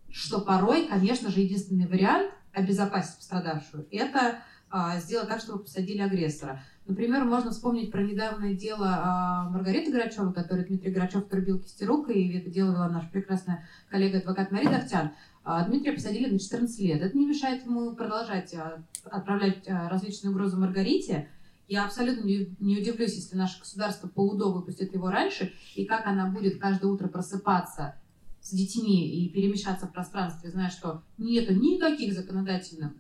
что 0.09 0.41
порой, 0.41 0.87
конечно 0.87 1.29
же, 1.29 1.41
единственный 1.41 1.87
вариант 1.87 2.31
обезопасить 2.53 3.17
пострадавшую– 3.17 3.87
это 3.91 4.39
а, 4.71 4.99
сделать 4.99 5.29
так, 5.29 5.41
чтобы 5.41 5.63
посадили 5.63 6.01
агрессора. 6.01 6.63
Например, 6.89 7.23
можно 7.23 7.51
вспомнить 7.51 7.91
про 7.91 8.01
недавнее 8.01 8.55
дело 8.55 8.87
а, 8.89 9.49
Маргариты 9.51 9.91
Грачевой, 9.91 10.33
которую 10.33 10.65
Дмитрий 10.65 10.91
Грачев 10.91 11.27
пробил 11.27 11.59
кистирукой, 11.59 12.15
и 12.15 12.35
это 12.35 12.49
дело 12.49 12.71
вела 12.71 12.89
наша 12.89 13.07
прекрасная 13.09 13.63
коллега-адвокат 13.91 14.49
Мария 14.49 14.71
Давтян. 14.71 15.11
А 15.43 15.63
Дмитрия 15.67 15.91
посадили 15.91 16.31
на 16.31 16.39
14 16.39 16.79
лет. 16.79 17.03
Это 17.03 17.15
не 17.15 17.27
мешает 17.27 17.63
ему 17.63 17.95
продолжать 17.95 18.55
а, 18.55 18.83
отправлять 19.03 19.67
различные 19.67 20.31
угрозы 20.31 20.57
Маргарите. 20.57 21.29
Я 21.67 21.85
абсолютно 21.85 22.25
не, 22.25 22.79
удивлюсь, 22.79 23.13
если 23.13 23.37
наше 23.37 23.59
государство 23.59 24.07
по 24.07 24.21
УДО 24.21 24.51
выпустит 24.51 24.91
его 24.91 25.11
раньше, 25.11 25.53
и 25.75 25.85
как 25.85 26.07
она 26.07 26.25
будет 26.25 26.59
каждое 26.59 26.87
утро 26.87 27.07
просыпаться 27.07 27.99
с 28.41 28.49
детьми 28.49 29.07
и 29.07 29.29
перемещаться 29.29 29.85
в 29.85 29.91
пространстве, 29.91 30.49
зная, 30.49 30.71
что 30.71 31.03
нет 31.19 31.51
никаких 31.51 32.15
законодательных 32.15 32.93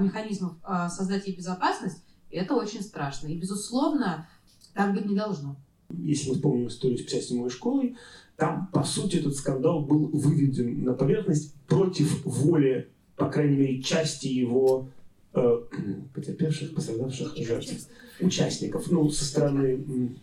механизмов 0.00 0.54
создать 0.88 1.28
ей 1.28 1.36
безопасность, 1.36 2.02
это 2.36 2.54
очень 2.54 2.82
страшно. 2.82 3.28
И, 3.28 3.36
безусловно, 3.36 4.28
так 4.74 4.94
быть 4.94 5.06
не 5.06 5.16
должно. 5.16 5.56
Если 5.90 6.28
мы 6.28 6.34
вспомним 6.34 6.68
историю 6.68 6.98
с 6.98 7.02
писательной 7.02 7.50
школой, 7.50 7.96
там, 8.36 8.68
по 8.72 8.84
сути, 8.84 9.16
этот 9.16 9.34
скандал 9.34 9.80
был 9.80 10.08
выведен 10.08 10.84
на 10.84 10.92
поверхность 10.92 11.54
против 11.66 12.24
воли, 12.24 12.90
по 13.16 13.30
крайней 13.30 13.56
мере, 13.56 13.82
части 13.82 14.26
его 14.26 14.88
э, 15.32 15.60
потерпевших, 16.14 16.74
пострадавших 16.74 17.36
жертв, 17.36 17.88
участников, 18.20 18.90
ну, 18.90 19.08
со 19.10 19.24
стороны, 19.24 20.14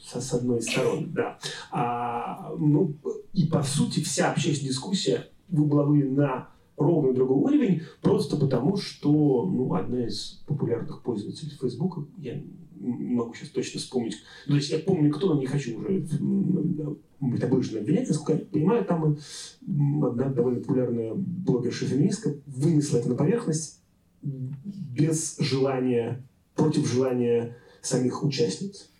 со, 0.00 0.20
с 0.20 0.32
одной 0.32 0.60
из 0.60 0.66
сторон, 0.66 1.12
да. 1.12 1.38
А, 1.70 2.52
ну, 2.58 2.94
и, 3.32 3.46
по 3.46 3.62
сути, 3.62 4.00
вся 4.00 4.30
общественная 4.32 4.72
дискуссия 4.72 5.28
была 5.48 5.84
выведена 5.84 6.22
на 6.22 6.48
ровно 6.76 7.12
другой 7.12 7.36
уровень, 7.36 7.82
просто 8.02 8.36
потому, 8.36 8.76
что 8.76 9.46
ну, 9.46 9.74
одна 9.74 10.06
из 10.06 10.42
популярных 10.46 11.02
пользователей 11.02 11.52
Фейсбука, 11.60 12.04
я 12.18 12.42
не 12.78 13.14
могу 13.14 13.34
сейчас 13.34 13.50
точно 13.50 13.80
вспомнить, 13.80 14.16
то 14.46 14.54
есть 14.54 14.70
я 14.70 14.78
помню, 14.78 15.10
кто, 15.10 15.34
но 15.34 15.40
не 15.40 15.46
хочу 15.46 15.78
уже 15.78 16.04
быть 17.18 17.42
обычно 17.42 17.80
обвинять, 17.80 18.08
насколько 18.08 18.34
я 18.34 18.38
понимаю, 18.46 18.84
там 18.84 19.16
одна 20.04 20.28
довольно 20.28 20.60
популярная 20.60 21.14
блогерша-феминистка 21.14 22.36
вынесла 22.46 22.98
это 22.98 23.08
на 23.08 23.14
поверхность 23.14 23.80
без 24.22 25.38
желания, 25.38 26.22
против 26.54 26.86
желания 26.86 27.56
самих 27.80 28.22
участниц. 28.22 28.90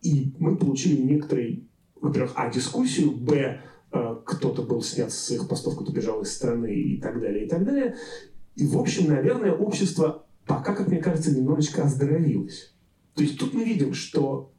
И 0.00 0.32
мы 0.38 0.56
получили 0.56 1.00
некоторый, 1.00 1.68
во-первых, 2.00 2.32
а, 2.36 2.50
дискуссию, 2.50 3.12
б, 3.12 3.34
Э, 3.34 3.69
кто-то 3.90 4.62
был 4.62 4.82
снят 4.82 5.12
с 5.12 5.18
своих 5.18 5.48
постов, 5.48 5.76
кто 5.76 5.92
бежал 5.92 6.22
из 6.22 6.32
страны 6.32 6.74
и 6.74 7.00
так 7.00 7.20
далее, 7.20 7.46
и 7.46 7.48
так 7.48 7.64
далее. 7.64 7.96
И, 8.54 8.66
в 8.66 8.78
общем, 8.78 9.08
наверное, 9.08 9.52
общество 9.52 10.26
пока, 10.46 10.74
как 10.74 10.88
мне 10.88 10.98
кажется, 10.98 11.32
немножечко 11.32 11.82
оздоровилось. 11.82 12.72
То 13.14 13.22
есть 13.22 13.38
тут 13.38 13.54
мы 13.54 13.64
видим, 13.64 13.94
что 13.94 14.52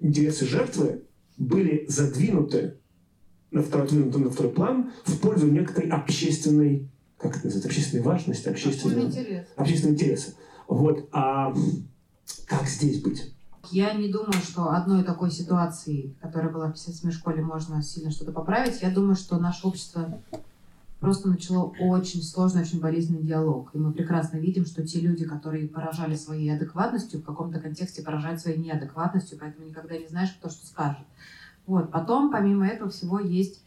интересы 0.00 0.46
жертвы 0.46 1.04
были 1.36 1.86
задвинуты 1.88 2.78
на 3.50 3.62
второй, 3.62 3.90
на 3.90 4.30
второй 4.30 4.52
план 4.52 4.92
в 5.04 5.18
пользу 5.18 5.46
некоторой 5.46 5.90
общественной, 5.90 6.88
как 7.16 7.36
это 7.36 7.46
называется, 7.46 7.68
общественной 7.68 8.02
важности, 8.02 8.48
общественного, 8.48 9.10
общественного 9.56 9.94
интереса. 9.94 10.34
Вот. 10.66 11.08
А 11.12 11.54
как 12.46 12.68
здесь 12.68 13.00
быть? 13.00 13.32
Я 13.70 13.92
не 13.92 14.08
думаю, 14.08 14.32
что 14.32 14.70
одной 14.70 15.04
такой 15.04 15.30
ситуации, 15.30 16.14
которая 16.20 16.52
была 16.52 16.66
в 16.68 16.72
57 16.72 17.10
школе, 17.10 17.42
можно 17.42 17.82
сильно 17.82 18.10
что-то 18.10 18.32
поправить. 18.32 18.82
Я 18.82 18.90
думаю, 18.90 19.14
что 19.14 19.38
наше 19.38 19.66
общество 19.66 20.20
просто 21.00 21.28
начало 21.28 21.72
очень 21.80 22.22
сложный, 22.22 22.62
очень 22.62 22.80
болезненный 22.80 23.22
диалог. 23.22 23.70
И 23.74 23.78
мы 23.78 23.92
прекрасно 23.92 24.38
видим, 24.38 24.64
что 24.64 24.86
те 24.86 25.00
люди, 25.00 25.24
которые 25.24 25.68
поражали 25.68 26.16
своей 26.16 26.48
адекватностью, 26.54 27.20
в 27.20 27.24
каком-то 27.24 27.60
контексте 27.60 28.02
поражают 28.02 28.40
своей 28.40 28.58
неадекватностью, 28.58 29.38
поэтому 29.38 29.66
никогда 29.66 29.96
не 29.96 30.06
знаешь, 30.08 30.30
кто 30.38 30.48
что 30.48 30.66
скажет. 30.66 31.06
Вот. 31.66 31.90
Потом, 31.90 32.30
помимо 32.30 32.66
этого 32.66 32.90
всего, 32.90 33.20
есть 33.20 33.62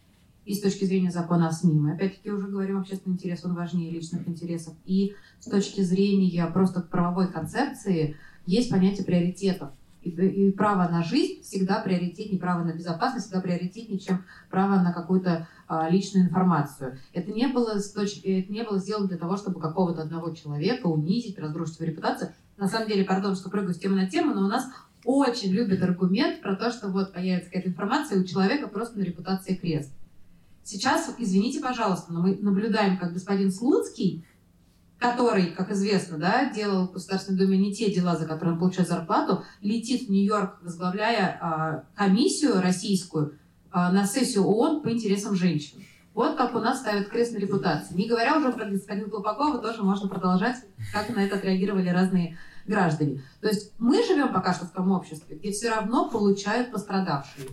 и 0.46 0.56
с 0.56 0.62
точки 0.62 0.86
зрения 0.86 1.12
закона 1.12 1.48
о 1.48 1.52
СМИ. 1.52 1.80
Мы 1.80 1.94
опять-таки 1.94 2.32
уже 2.32 2.48
говорим, 2.48 2.80
общественный 2.80 3.14
интерес, 3.14 3.46
он 3.46 3.54
важнее 3.54 3.92
личных 3.92 4.28
интересов. 4.28 4.74
И 4.86 5.16
с 5.40 5.46
точки 5.46 5.82
зрения 5.82 6.46
просто 6.48 6.82
правовой 6.82 7.28
концепции 7.32 8.18
есть 8.48 8.72
понятие 8.72 9.06
приоритетов. 9.06 9.70
И, 10.02 10.52
право 10.52 10.90
на 10.90 11.04
жизнь 11.04 11.44
всегда 11.44 11.80
приоритетнее, 11.80 12.40
право 12.40 12.64
на 12.64 12.74
безопасность 12.74 13.28
всегда 13.28 13.42
приоритетнее, 13.42 14.00
чем 14.00 14.26
право 14.50 14.82
на 14.82 14.92
какую-то 14.94 15.48
а, 15.68 15.90
личную 15.90 16.26
информацию. 16.26 16.98
Это 17.14 17.32
не, 17.32 17.48
было 17.48 17.80
с 17.80 17.92
точки, 17.92 18.28
это 18.28 18.52
не 18.52 18.64
было 18.64 18.80
сделано 18.80 19.08
для 19.08 19.18
того, 19.18 19.38
чтобы 19.38 19.60
какого-то 19.60 20.02
одного 20.02 20.34
человека 20.34 20.88
унизить, 20.88 21.38
разрушить 21.38 21.80
его 21.80 21.90
репутацию. 21.92 22.32
На 22.58 22.68
самом 22.68 22.88
деле, 22.88 23.06
пардон, 23.06 23.36
что 23.36 23.50
прыгаю 23.50 23.74
с 23.74 23.80
темы 23.80 23.96
на 23.96 24.10
тему, 24.10 24.34
но 24.34 24.46
у 24.46 24.50
нас 24.50 24.66
очень 25.06 25.52
любят 25.52 25.82
аргумент 25.82 26.42
про 26.42 26.56
то, 26.56 26.72
что 26.72 26.90
вот 26.90 27.14
появится 27.14 27.50
какая-то 27.50 27.70
информация, 27.70 28.20
у 28.20 28.24
человека 28.24 28.68
просто 28.68 29.00
на 29.00 29.04
репутации 29.04 29.56
крест. 29.56 29.92
Сейчас, 30.64 31.14
извините, 31.18 31.60
пожалуйста, 31.60 32.14
но 32.14 32.22
мы 32.22 32.38
наблюдаем, 32.38 32.98
как 32.98 33.14
господин 33.14 33.52
Слуцкий 33.52 34.26
который, 35.02 35.48
как 35.48 35.72
известно, 35.72 36.20
да, 36.20 36.52
делал 36.54 36.88
в 36.88 36.92
Государственной 36.92 37.40
Думе 37.40 37.58
не 37.58 37.74
те 37.74 37.92
дела, 37.92 38.16
за 38.16 38.28
которые 38.28 38.54
он 38.54 38.60
получает 38.60 38.88
зарплату, 38.88 39.44
летит 39.62 40.08
в 40.08 40.12
Нью-Йорк, 40.12 40.60
возглавляя 40.62 41.40
а, 41.42 41.84
комиссию 41.96 42.62
российскую 42.62 43.40
а, 43.72 43.92
на 43.92 44.06
сессию 44.06 44.46
ООН 44.46 44.84
по 44.84 44.92
интересам 44.92 45.34
женщин. 45.34 45.80
Вот 46.14 46.38
как 46.38 46.54
у 46.54 46.60
нас 46.60 46.82
ставят 46.82 47.10
крест 47.10 47.34
на 47.34 47.40
репутации. 47.40 47.96
Не 47.96 48.08
говоря 48.08 48.38
уже 48.38 48.52
про 48.52 48.66
господина 48.66 49.10
Колпакова, 49.10 49.58
тоже 49.58 49.82
можно 49.82 50.08
продолжать, 50.08 50.58
как 50.94 51.10
на 51.10 51.26
это 51.26 51.38
отреагировали 51.38 51.90
разные 51.90 52.38
граждане. 52.68 53.24
То 53.42 53.48
есть 53.48 53.74
мы 53.80 54.04
живем 54.04 54.32
пока 54.32 54.54
что 54.54 54.66
в 54.66 54.72
том 54.72 54.92
обществе, 54.92 55.36
где 55.36 55.52
все 55.52 55.70
равно 55.72 56.12
получают 56.12 56.72
пострадавшие 56.72 57.48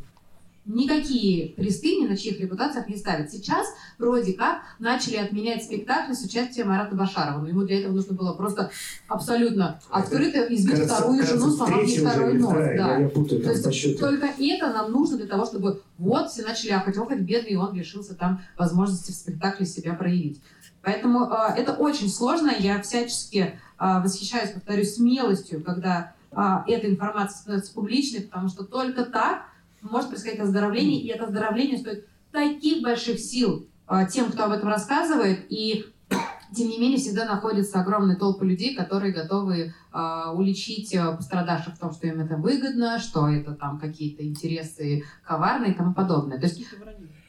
никакие 0.68 1.54
кресты 1.54 1.96
ни 1.96 2.06
на 2.06 2.16
чьих 2.16 2.38
репутациях 2.38 2.88
не 2.88 2.96
ставят. 2.96 3.30
Сейчас 3.32 3.66
вроде 3.98 4.34
как 4.34 4.62
начали 4.78 5.16
отменять 5.16 5.64
спектакли 5.64 6.12
с 6.12 6.22
участием 6.22 6.68
Марата 6.68 6.94
Башарова. 6.94 7.40
Но 7.40 7.48
ему 7.48 7.62
для 7.62 7.80
этого 7.80 7.94
нужно 7.94 8.14
было 8.14 8.34
просто 8.34 8.70
абсолютно 9.08 9.80
открыто 9.90 10.40
избить 10.54 10.72
кажется, 10.72 10.94
вторую 10.94 11.18
кажется, 11.20 11.38
жену, 11.38 11.56
сломав 11.56 11.84
ей 11.84 11.98
второй 11.98 12.34
нос. 12.34 12.50
Вторая, 12.50 12.78
да. 12.78 12.98
я 12.98 13.08
путаю, 13.08 13.42
То 13.42 13.50
есть 13.50 13.98
только 13.98 14.26
это 14.26 14.72
нам 14.72 14.92
нужно 14.92 15.16
для 15.16 15.26
того, 15.26 15.46
чтобы 15.46 15.82
вот 15.96 16.30
все 16.30 16.42
начали 16.42 16.70
ахать, 16.70 16.96
охать, 16.98 17.20
бедный, 17.20 17.52
и 17.52 17.56
он 17.56 17.75
лишился 17.75 18.14
там 18.14 18.42
возможности 18.58 19.10
в 19.10 19.14
спектакле 19.14 19.64
себя 19.64 19.94
проявить. 19.94 20.40
Поэтому 20.82 21.25
э, 21.25 21.54
это 21.56 21.72
очень 21.72 22.10
сложно. 22.10 22.52
Я 22.58 22.80
всячески 22.82 23.38
э, 23.38 24.00
восхищаюсь, 24.02 24.50
повторюсь, 24.50 24.94
смелостью, 24.94 25.62
когда 25.64 26.12
э, 26.30 26.37
эта 26.68 26.90
информация 26.90 27.38
становится 27.38 27.72
публичной, 27.72 28.20
потому 28.20 28.48
что 28.48 28.64
только 28.64 29.04
так 29.04 29.44
может 29.82 30.11
происходить 30.11 30.40
оздоровление, 30.40 31.00
и 31.00 31.08
это 31.08 31.25
оздоровление 31.25 31.78
стоит 31.78 32.06
таких 32.32 32.82
больших 32.82 33.18
сил 33.18 33.68
а, 33.87 34.04
тем, 34.04 34.30
кто 34.30 34.44
об 34.44 34.52
этом 34.52 34.68
рассказывает, 34.68 35.47
и 35.49 35.87
тем 36.54 36.68
не 36.68 36.78
менее 36.78 36.99
всегда 36.99 37.25
находятся 37.26 37.80
огромные 37.80 38.16
толпы 38.16 38.44
людей, 38.47 38.75
которые 38.75 39.12
готовы 39.12 39.73
э, 39.92 40.30
уличить 40.35 40.94
а, 40.94 41.12
пострадавших 41.12 41.75
в 41.75 41.78
том, 41.78 41.92
что 41.92 42.06
им 42.06 42.20
это 42.20 42.37
выгодно, 42.37 42.99
что 42.99 43.28
это 43.28 43.54
там 43.54 43.78
какие-то 43.78 44.25
интересы 44.26 45.04
коварные 45.26 45.73
и 45.73 45.75
тому 45.75 45.94
подобное. 45.94 46.38
То 46.38 46.47
есть, 46.47 46.62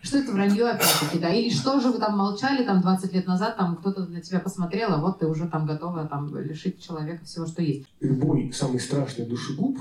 что 0.01 0.18
это 0.18 0.32
вранье 0.32 0.70
опять-таки, 0.70 1.20
да? 1.20 1.29
Или 1.29 1.50
что 1.50 1.79
же 1.79 1.91
вы 1.91 2.00
там 2.00 2.18
молчали 2.18 2.63
там 2.63 2.82
20 2.82 3.13
лет 3.13 3.27
назад, 3.27 3.58
там 3.58 3.75
кто-то 3.75 4.06
на 4.06 4.22
тебя 4.22 4.39
посмотрел, 4.39 4.94
а 4.94 5.01
вот 5.01 5.20
ты 5.20 5.27
уже 5.27 5.48
там 5.48 5.65
готова 5.65 6.06
там 6.08 6.36
лишить 6.38 6.82
человека 6.84 7.25
всего, 7.25 7.46
что 7.46 7.62
есть. 7.62 7.86
Любой 8.00 8.51
самый 8.53 8.79
страшный 8.79 9.25
душегуб 9.25 9.77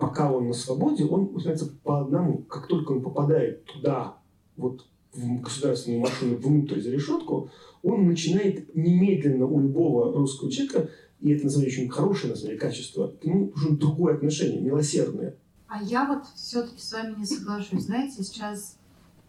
пока 0.00 0.32
он 0.32 0.48
на 0.48 0.54
свободе, 0.54 1.04
он 1.04 1.32
начинается 1.32 1.70
по 1.84 2.00
одному. 2.00 2.38
Как 2.38 2.66
только 2.66 2.92
он 2.92 3.02
попадает 3.02 3.64
туда, 3.66 4.16
вот 4.56 4.86
в 5.12 5.40
государственную 5.40 6.00
машину 6.00 6.36
внутрь 6.36 6.80
за 6.80 6.90
решетку, 6.90 7.50
он 7.82 8.06
начинает 8.06 8.74
немедленно 8.74 9.46
у 9.46 9.60
любого 9.60 10.12
русского 10.12 10.50
человека, 10.50 10.88
и 11.20 11.32
это, 11.32 11.44
на 11.44 11.50
самом 11.50 11.66
деле, 11.66 11.82
очень 11.82 11.90
хорошее, 11.90 12.32
на 12.32 12.36
самом 12.36 12.48
деле, 12.50 12.60
качество, 12.60 13.08
к 13.08 13.24
нему 13.24 13.52
уже 13.54 13.70
другое 13.70 14.14
отношение, 14.14 14.60
милосердное. 14.60 15.36
А 15.68 15.82
я 15.82 16.06
вот 16.06 16.24
все-таки 16.34 16.80
с 16.80 16.92
вами 16.92 17.16
не 17.18 17.26
соглашусь. 17.26 17.84
Знаете, 17.84 18.22
сейчас 18.22 18.78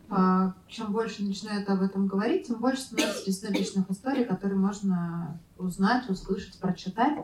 а, 0.09 0.53
чем 0.67 0.91
больше 0.91 1.23
начинают 1.23 1.69
об 1.69 1.81
этом 1.81 2.07
говорить, 2.07 2.47
тем 2.47 2.59
больше 2.59 2.81
становится 2.81 3.51
личных 3.51 3.89
историй, 3.89 4.25
которые 4.25 4.57
можно 4.57 5.39
узнать, 5.57 6.09
услышать, 6.09 6.59
прочитать. 6.59 7.17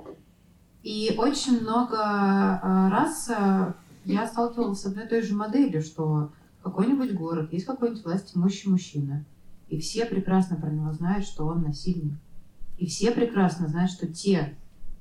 И 0.83 1.15
очень 1.17 1.61
много 1.61 1.97
э, 1.97 2.89
раз 2.89 3.29
э, 3.29 3.73
я 4.05 4.27
сталкивалась 4.27 4.81
с 4.81 4.85
одной 4.85 5.05
и 5.05 5.09
той 5.09 5.21
же 5.21 5.35
моделью, 5.35 5.81
что 5.81 6.31
какой-нибудь 6.63 7.13
город, 7.13 7.51
есть 7.51 7.65
какой-нибудь 7.65 8.05
власть 8.05 8.35
имущий 8.35 8.69
мужчина, 8.69 9.25
и 9.69 9.79
все 9.79 10.05
прекрасно 10.05 10.55
про 10.55 10.69
него 10.69 10.91
знают, 10.93 11.25
что 11.25 11.45
он 11.45 11.61
насильник. 11.61 12.17
И 12.77 12.85
все 12.85 13.11
прекрасно 13.11 13.67
знают, 13.67 13.91
что 13.91 14.07
те, 14.07 14.55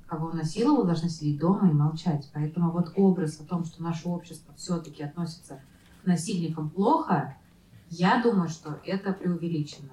кого 0.06 0.28
он 0.28 0.36
насиловал, 0.36 0.84
должны 0.84 1.08
сидеть 1.08 1.38
дома 1.38 1.70
и 1.70 1.74
молчать. 1.74 2.28
Поэтому 2.32 2.70
вот 2.70 2.92
образ 2.96 3.40
о 3.40 3.44
том, 3.44 3.64
что 3.64 3.82
наше 3.82 4.08
общество 4.08 4.54
все-таки 4.56 5.02
относится 5.02 5.60
к 6.02 6.06
насильникам 6.06 6.70
плохо, 6.70 7.36
я 7.90 8.22
думаю, 8.22 8.48
что 8.48 8.80
это 8.84 9.12
преувеличено. 9.12 9.90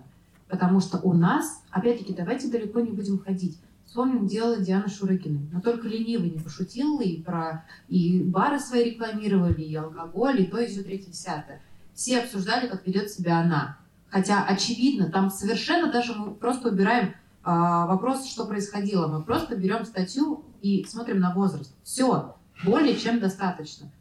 Потому 0.48 0.80
что 0.80 1.00
у 1.00 1.14
нас, 1.14 1.64
опять-таки, 1.72 2.14
давайте 2.14 2.50
далеко 2.50 2.80
не 2.80 2.92
будем 2.92 3.20
ходить. 3.20 3.60
Вспомним 3.94 4.26
дело 4.26 4.58
Дианы 4.58 4.90
Шурыгиной. 4.90 5.50
Но 5.52 5.62
только 5.62 5.88
ленивый 5.88 6.32
не 6.32 6.40
пошутил, 6.40 7.00
и 7.00 7.22
про 7.22 7.64
и 7.88 8.24
бары 8.24 8.60
свои 8.60 8.86
рекламировали, 8.86 9.62
и 9.62 9.76
алкоголь, 9.76 10.42
и 10.42 10.48
то, 10.48 10.58
и 10.58 10.66
все, 10.66 10.82
третье, 10.82 11.12
десятое. 11.12 11.62
Все 11.94 12.22
обсуждали, 12.22 12.68
как 12.68 12.88
ведет 12.88 13.12
себя 13.12 13.42
она. 13.42 13.78
Хотя, 14.10 14.44
очевидно, 14.46 15.12
там 15.12 15.30
совершенно 15.30 15.92
даже 15.92 16.16
мы 16.16 16.34
просто 16.34 16.70
убираем 16.70 17.14
а, 17.44 17.86
вопрос, 17.86 18.26
что 18.26 18.48
происходило. 18.48 19.06
Мы 19.06 19.22
просто 19.22 19.56
берем 19.56 19.86
статью 19.86 20.44
и 20.64 20.84
смотрим 20.90 21.20
на 21.20 21.32
возраст. 21.32 21.72
Все, 21.84 22.36
более 22.66 22.98
чем 22.98 23.20
достаточно. 23.20 23.92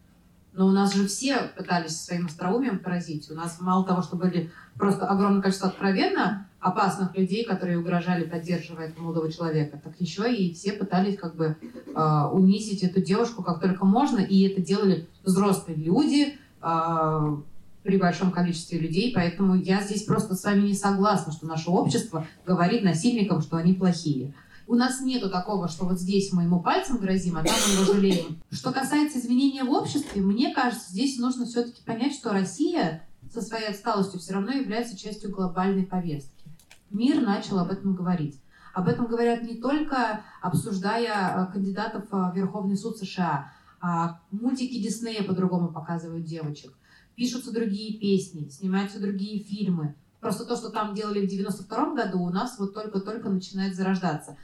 Но 0.54 0.68
у 0.68 0.70
нас 0.70 0.94
же 0.94 1.06
все 1.06 1.52
пытались 1.54 2.00
своим 2.00 2.24
остроумием 2.26 2.78
поразить. 2.78 3.30
У 3.30 3.34
нас 3.34 3.60
мало 3.60 3.84
того, 3.84 4.00
что 4.00 4.16
были 4.16 4.50
просто 4.78 5.06
огромное 5.06 5.42
количество 5.42 5.68
откровенно 5.68 6.48
опасных 6.62 7.16
людей, 7.18 7.44
которые 7.44 7.78
угрожали, 7.78 8.24
поддерживая 8.24 8.88
этого 8.88 9.04
молодого 9.04 9.30
человека, 9.30 9.80
так 9.82 9.94
еще 9.98 10.32
и 10.32 10.54
все 10.54 10.72
пытались 10.72 11.18
как 11.18 11.34
бы 11.34 11.56
э, 11.86 12.28
унизить 12.32 12.84
эту 12.84 13.02
девушку 13.02 13.42
как 13.42 13.60
только 13.60 13.84
можно, 13.84 14.20
и 14.20 14.48
это 14.48 14.62
делали 14.62 15.08
взрослые 15.24 15.76
люди 15.76 16.38
э, 16.62 17.36
при 17.82 17.96
большом 17.96 18.30
количестве 18.30 18.78
людей, 18.78 19.12
поэтому 19.12 19.56
я 19.56 19.82
здесь 19.82 20.04
просто 20.04 20.36
с 20.36 20.44
вами 20.44 20.68
не 20.68 20.74
согласна, 20.74 21.32
что 21.32 21.46
наше 21.46 21.68
общество 21.68 22.28
говорит 22.46 22.84
насильникам, 22.84 23.42
что 23.42 23.56
они 23.56 23.72
плохие. 23.74 24.32
У 24.68 24.76
нас 24.76 25.00
нету 25.00 25.28
такого, 25.28 25.66
что 25.66 25.84
вот 25.84 25.98
здесь 25.98 26.32
мы 26.32 26.44
ему 26.44 26.60
пальцем 26.60 26.98
грозим, 26.98 27.36
а 27.38 27.42
там 27.42 27.56
мы 27.66 27.74
его 27.82 27.92
жалеем. 27.92 28.40
Что 28.52 28.70
касается 28.70 29.18
изменения 29.18 29.64
в 29.64 29.70
обществе, 29.72 30.22
мне 30.22 30.54
кажется, 30.54 30.92
здесь 30.92 31.18
нужно 31.18 31.44
все-таки 31.44 31.82
понять, 31.82 32.14
что 32.14 32.30
Россия 32.30 33.02
со 33.34 33.42
своей 33.42 33.66
отсталостью 33.66 34.20
все 34.20 34.34
равно 34.34 34.52
является 34.52 34.96
частью 34.96 35.32
глобальной 35.32 35.84
повестки. 35.84 36.41
Мир 36.92 37.20
начал 37.20 37.58
об 37.58 37.70
этом 37.70 37.94
говорить. 37.94 38.40
Об 38.74 38.88
этом 38.88 39.06
говорят 39.06 39.42
не 39.42 39.56
только 39.56 40.22
обсуждая 40.40 41.46
э, 41.48 41.52
кандидатов 41.52 42.04
в 42.10 42.32
Верховный 42.34 42.76
суд 42.76 42.96
США, 42.98 43.52
а 43.80 44.20
мультики 44.30 44.80
Диснея 44.80 45.24
по-другому 45.24 45.68
показывают 45.68 46.24
девочек. 46.24 46.72
Пишутся 47.16 47.52
другие 47.52 47.98
песни, 47.98 48.48
снимаются 48.48 49.00
другие 49.00 49.42
фильмы. 49.42 49.94
Просто 50.20 50.44
то, 50.44 50.56
что 50.56 50.70
там 50.70 50.94
делали 50.94 51.26
в 51.26 51.28
92 51.28 51.94
году, 51.94 52.22
у 52.22 52.30
нас 52.30 52.58
вот 52.58 52.74
только-только 52.74 53.28
начинает 53.28 53.74
зарождаться. 53.74 54.36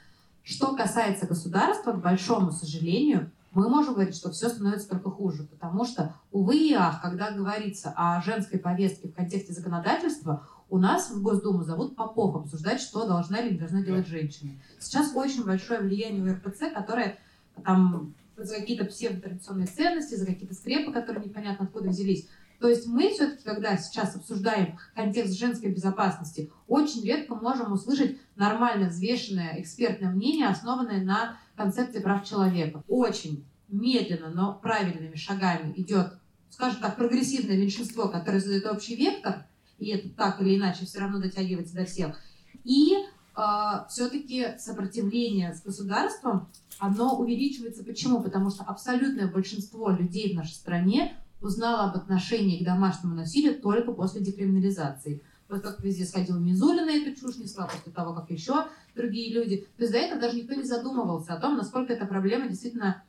Что 0.43 0.75
касается 0.75 1.27
государства, 1.27 1.93
к 1.93 2.03
большому 2.03 2.51
сожалению, 2.51 3.31
мы 3.53 3.69
можем 3.69 3.95
говорить, 3.95 4.17
что 4.17 4.31
все 4.31 4.49
становится 4.49 4.89
только 4.89 5.11
хуже, 5.11 5.45
потому 5.45 5.85
что, 5.85 6.15
увы 6.33 6.57
и 6.57 6.75
ах, 6.75 7.01
когда 7.01 7.31
говорится 7.31 7.93
о 7.97 8.21
женской 8.23 8.59
повестке 8.59 9.09
в 9.09 9.15
контексте 9.15 9.53
законодательства, 9.53 10.47
у 10.71 10.79
нас 10.79 11.11
в 11.11 11.23
Госдуму 11.23 11.63
зовут 11.63 11.97
Попов 11.97 12.37
обсуждать, 12.37 12.81
что 12.81 13.07
должна 13.07 13.39
или 13.39 13.53
не 13.53 13.59
должна 13.59 13.83
делать 13.83 14.07
женщина. 14.07 14.53
Сейчас 14.79 15.15
очень 15.15 15.45
большое 15.45 15.81
влияние 15.81 16.23
у 16.23 16.35
РПЦ, 16.35 16.73
которое 16.75 17.19
там 17.65 18.15
за 18.37 18.57
какие-то 18.57 18.85
псевдотрадиционные 18.85 19.67
ценности, 19.67 20.15
за 20.15 20.27
какие-то 20.27 20.55
скрепы, 20.55 20.93
которые 20.93 21.25
непонятно 21.25 21.65
откуда 21.65 21.89
взялись, 21.89 22.29
то 22.61 22.69
есть 22.69 22.87
мы 22.87 23.11
все-таки, 23.11 23.45
когда 23.45 23.77
сейчас 23.77 24.17
обсуждаем 24.17 24.79
контекст 24.95 25.39
женской 25.39 25.71
безопасности, 25.71 26.51
очень 26.67 27.05
редко 27.05 27.37
можем 27.37 27.73
услышать 27.73 28.19
нормально 28.35 28.89
взвешенное 28.89 29.61
экспертное 29.61 30.11
мнение, 30.11 30.49
основанное 30.49 31.03
на 31.05 31.37
концепции 31.57 32.01
прав 32.01 32.27
человека. 32.27 32.83
Очень 32.89 33.45
медленно, 33.69 34.31
но 34.31 34.55
правильными 34.55 35.15
шагами 35.15 35.73
идет, 35.77 36.15
скажем 36.51 36.81
так, 36.81 36.97
прогрессивное 36.97 37.57
меньшинство, 37.57 38.09
которое 38.09 38.41
задает 38.41 38.67
общий 38.67 38.97
вектор, 38.97 39.47
и 39.79 39.89
это 39.89 40.09
так 40.11 40.41
или 40.41 40.57
иначе 40.57 40.85
все 40.85 41.01
равно 41.01 41.21
дотягивается 41.21 41.75
до 41.75 41.85
всех. 41.85 42.17
И 42.65 42.95
э, 42.95 43.41
все-таки 43.89 44.59
сопротивление 44.59 45.55
с 45.55 45.63
государством, 45.63 46.49
оно 46.79 47.17
увеличивается. 47.19 47.85
Почему? 47.85 48.23
Потому 48.23 48.51
что 48.51 48.65
абсолютное 48.65 49.31
большинство 49.31 49.91
людей 49.91 50.33
в 50.33 50.37
нашей 50.37 50.55
стране 50.55 51.17
узнала 51.41 51.91
об 51.91 51.97
отношении 51.97 52.63
к 52.63 52.65
домашнему 52.65 53.15
насилию 53.15 53.61
только 53.61 53.93
после 53.93 54.21
декриминализации. 54.21 55.23
Вот 55.49 55.63
как 55.63 55.83
везде 55.83 56.05
сходил 56.05 56.39
Мизуля 56.39 56.85
на 56.85 56.91
эту 56.91 57.19
чушь, 57.19 57.39
несла 57.39 57.67
после 57.67 57.93
того, 57.93 58.13
как 58.13 58.31
еще 58.31 58.67
другие 58.95 59.33
люди. 59.33 59.67
То 59.77 59.83
есть 59.83 59.93
до 59.93 59.99
этого 59.99 60.21
даже 60.21 60.37
никто 60.37 60.55
не 60.55 60.65
задумывался 60.65 61.35
о 61.35 61.41
том, 61.41 61.57
насколько 61.57 61.93
эта 61.93 62.05
проблема 62.05 62.49
действительно 62.49 63.03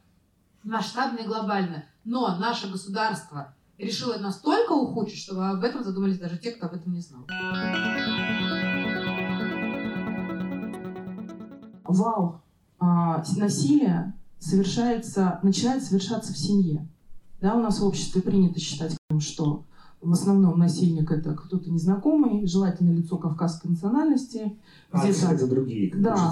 масштабная 0.64 1.24
и 1.24 1.28
глобальная. 1.28 1.90
Но 2.06 2.38
наше 2.38 2.72
государство 2.72 3.54
решило 3.79 4.17
настолько 4.17 4.74
ухудшить, 4.74 5.19
что 5.19 5.41
об 5.50 5.63
этом 5.63 5.83
задумались 5.83 6.19
даже 6.19 6.38
те, 6.38 6.51
кто 6.51 6.67
об 6.67 6.74
этом 6.74 6.93
не 6.93 7.01
знал. 7.01 7.25
Вау! 11.83 12.42
А, 12.79 13.24
насилие 13.37 14.13
совершается, 14.37 15.39
начинает 15.44 15.83
совершаться 15.83 16.33
в 16.33 16.37
семье. 16.37 16.87
Да, 17.42 17.55
у 17.55 17.61
нас 17.61 17.79
в 17.79 17.85
обществе 17.85 18.22
принято 18.22 18.59
считать, 18.59 18.96
что 19.20 19.63
в 20.01 20.13
основном 20.13 20.57
насильник 20.59 21.11
это 21.11 21.33
кто-то 21.33 21.70
незнакомый, 21.70 22.46
желательно 22.46 22.92
лицо 22.92 23.18
кавказской 23.18 23.68
национальности. 23.68 24.57
А, 24.92 25.03
где-то, 25.03 25.33
это 25.33 25.48
другие, 25.48 25.94
да, 25.94 26.31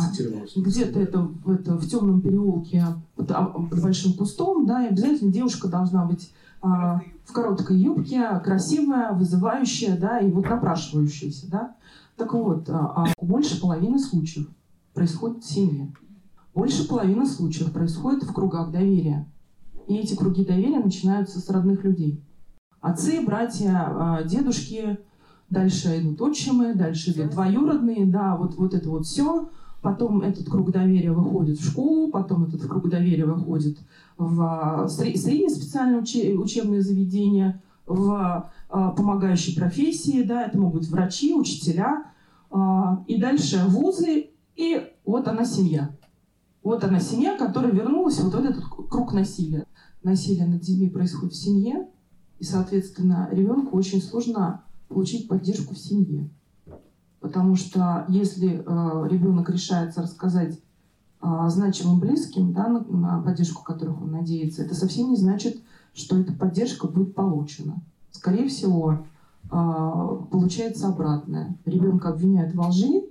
где-то 0.55 0.99
это, 0.99 1.29
это 1.47 1.77
в 1.77 1.87
темном 1.87 2.21
переулке 2.21 2.85
под, 3.15 3.31
а, 3.31 3.45
под 3.45 3.81
большим 3.81 4.13
кустом, 4.13 4.65
да, 4.65 4.85
и 4.85 4.89
обязательно 4.89 5.31
девушка 5.31 5.67
должна 5.67 6.05
быть 6.05 6.31
а, 6.31 6.46
в 6.61 7.33
короткой 7.33 7.77
юбке, 7.77 8.39
красивая, 8.43 9.13
вызывающая, 9.13 9.97
да, 9.97 10.19
и 10.19 10.31
вот 10.31 10.49
напрашивающаяся, 10.49 11.49
да. 11.49 11.75
Так 12.15 12.33
вот, 12.33 12.69
а, 12.69 13.05
а 13.05 13.05
больше 13.21 13.61
половины 13.61 13.99
случаев 13.99 14.47
происходит 14.93 15.43
в 15.43 15.49
семье. 15.49 15.93
Больше 16.55 16.87
половины 16.87 17.27
случаев 17.27 17.71
происходит 17.71 18.23
в 18.23 18.33
кругах 18.33 18.71
доверия. 18.71 19.31
И 19.87 19.95
эти 19.95 20.15
круги 20.15 20.43
доверия 20.43 20.79
начинаются 20.79 21.39
с 21.39 21.49
родных 21.49 21.83
людей. 21.83 22.23
Отцы, 22.81 23.23
братья, 23.23 23.85
а, 23.87 24.23
дедушки, 24.23 24.97
дальше 25.51 25.99
идут 25.99 26.21
отчимы, 26.21 26.73
дальше 26.73 27.11
идут 27.11 27.29
двоюродные, 27.29 28.07
да, 28.07 28.35
вот, 28.35 28.55
вот 28.55 28.73
это 28.73 28.89
вот 28.89 29.05
все. 29.05 29.49
Потом 29.81 30.21
этот 30.21 30.49
круг 30.49 30.71
доверия 30.71 31.11
выходит 31.11 31.59
в 31.59 31.65
школу, 31.69 32.09
потом 32.09 32.45
этот 32.45 32.61
круг 32.61 32.89
доверия 32.89 33.25
выходит 33.25 33.77
в 34.17 34.41
а, 34.41 34.87
среднее 34.87 35.49
специальное 35.49 35.99
учебное 35.99 36.81
заведение, 36.81 37.61
в 37.85 38.49
а, 38.69 38.91
помогающие 38.91 39.55
профессии, 39.55 40.23
да, 40.23 40.45
это 40.45 40.57
могут 40.57 40.81
быть 40.81 40.89
врачи, 40.89 41.33
учителя, 41.33 42.05
и 43.07 43.19
дальше 43.19 43.61
вузы, 43.67 44.29
и 44.55 44.81
вот 45.05 45.27
она 45.27 45.43
семья. 45.43 45.89
Вот 46.63 46.81
она 46.85 47.01
семья, 47.01 47.37
которая 47.37 47.71
вернулась 47.71 48.21
вот 48.21 48.33
в 48.33 48.37
этот 48.37 48.63
круг 48.63 49.11
насилия 49.11 49.65
насилие 50.07 50.45
над 50.45 50.61
детьми 50.61 50.89
происходит 50.89 51.33
в 51.33 51.43
семье, 51.43 51.87
и, 52.39 52.43
соответственно, 52.43 53.29
ребенку 53.31 53.77
очень 53.77 54.01
сложно 54.01 54.63
получить 54.87 55.27
поддержку 55.27 55.73
в 55.73 55.79
семье. 55.79 56.29
Потому 57.27 57.55
что 57.55 58.05
если 58.07 58.63
э, 58.65 59.07
ребенок 59.09 59.49
решается 59.49 60.01
рассказать 60.01 60.57
э, 61.21 61.27
значимым 61.49 61.99
близким, 61.99 62.53
да, 62.53 62.67
на, 62.67 62.79
на 62.79 63.21
поддержку 63.21 63.63
которых 63.63 64.01
он 64.01 64.11
надеется, 64.11 64.63
это 64.63 64.75
совсем 64.75 65.09
не 65.09 65.17
значит, 65.17 65.57
что 65.93 66.17
эта 66.17 66.31
поддержка 66.31 66.87
будет 66.87 67.15
получена. 67.15 67.81
Скорее 68.11 68.47
всего, 68.47 68.93
э, 68.93 69.47
получается 69.51 70.87
обратное. 70.87 71.57
Ребенка 71.65 72.09
обвиняют 72.09 72.55
во 72.55 72.69
лжи, 72.69 73.03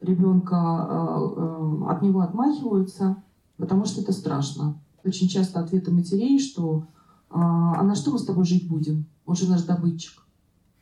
ребенка 0.00 0.56
э, 0.90 1.28
э, 1.36 1.84
от 1.88 2.02
него 2.02 2.20
отмахиваются, 2.20 3.22
потому 3.58 3.84
что 3.84 4.00
это 4.00 4.10
страшно. 4.10 4.74
Очень 5.04 5.28
часто 5.28 5.60
ответы 5.60 5.92
матерей, 5.92 6.40
что 6.40 6.86
а, 7.30 7.80
а 7.80 7.82
на 7.84 7.94
что 7.94 8.10
мы 8.10 8.18
с 8.18 8.24
тобой 8.24 8.44
жить 8.44 8.68
будем? 8.68 9.06
Он 9.24 9.36
же 9.36 9.48
наш 9.48 9.62
добытчик. 9.62 10.22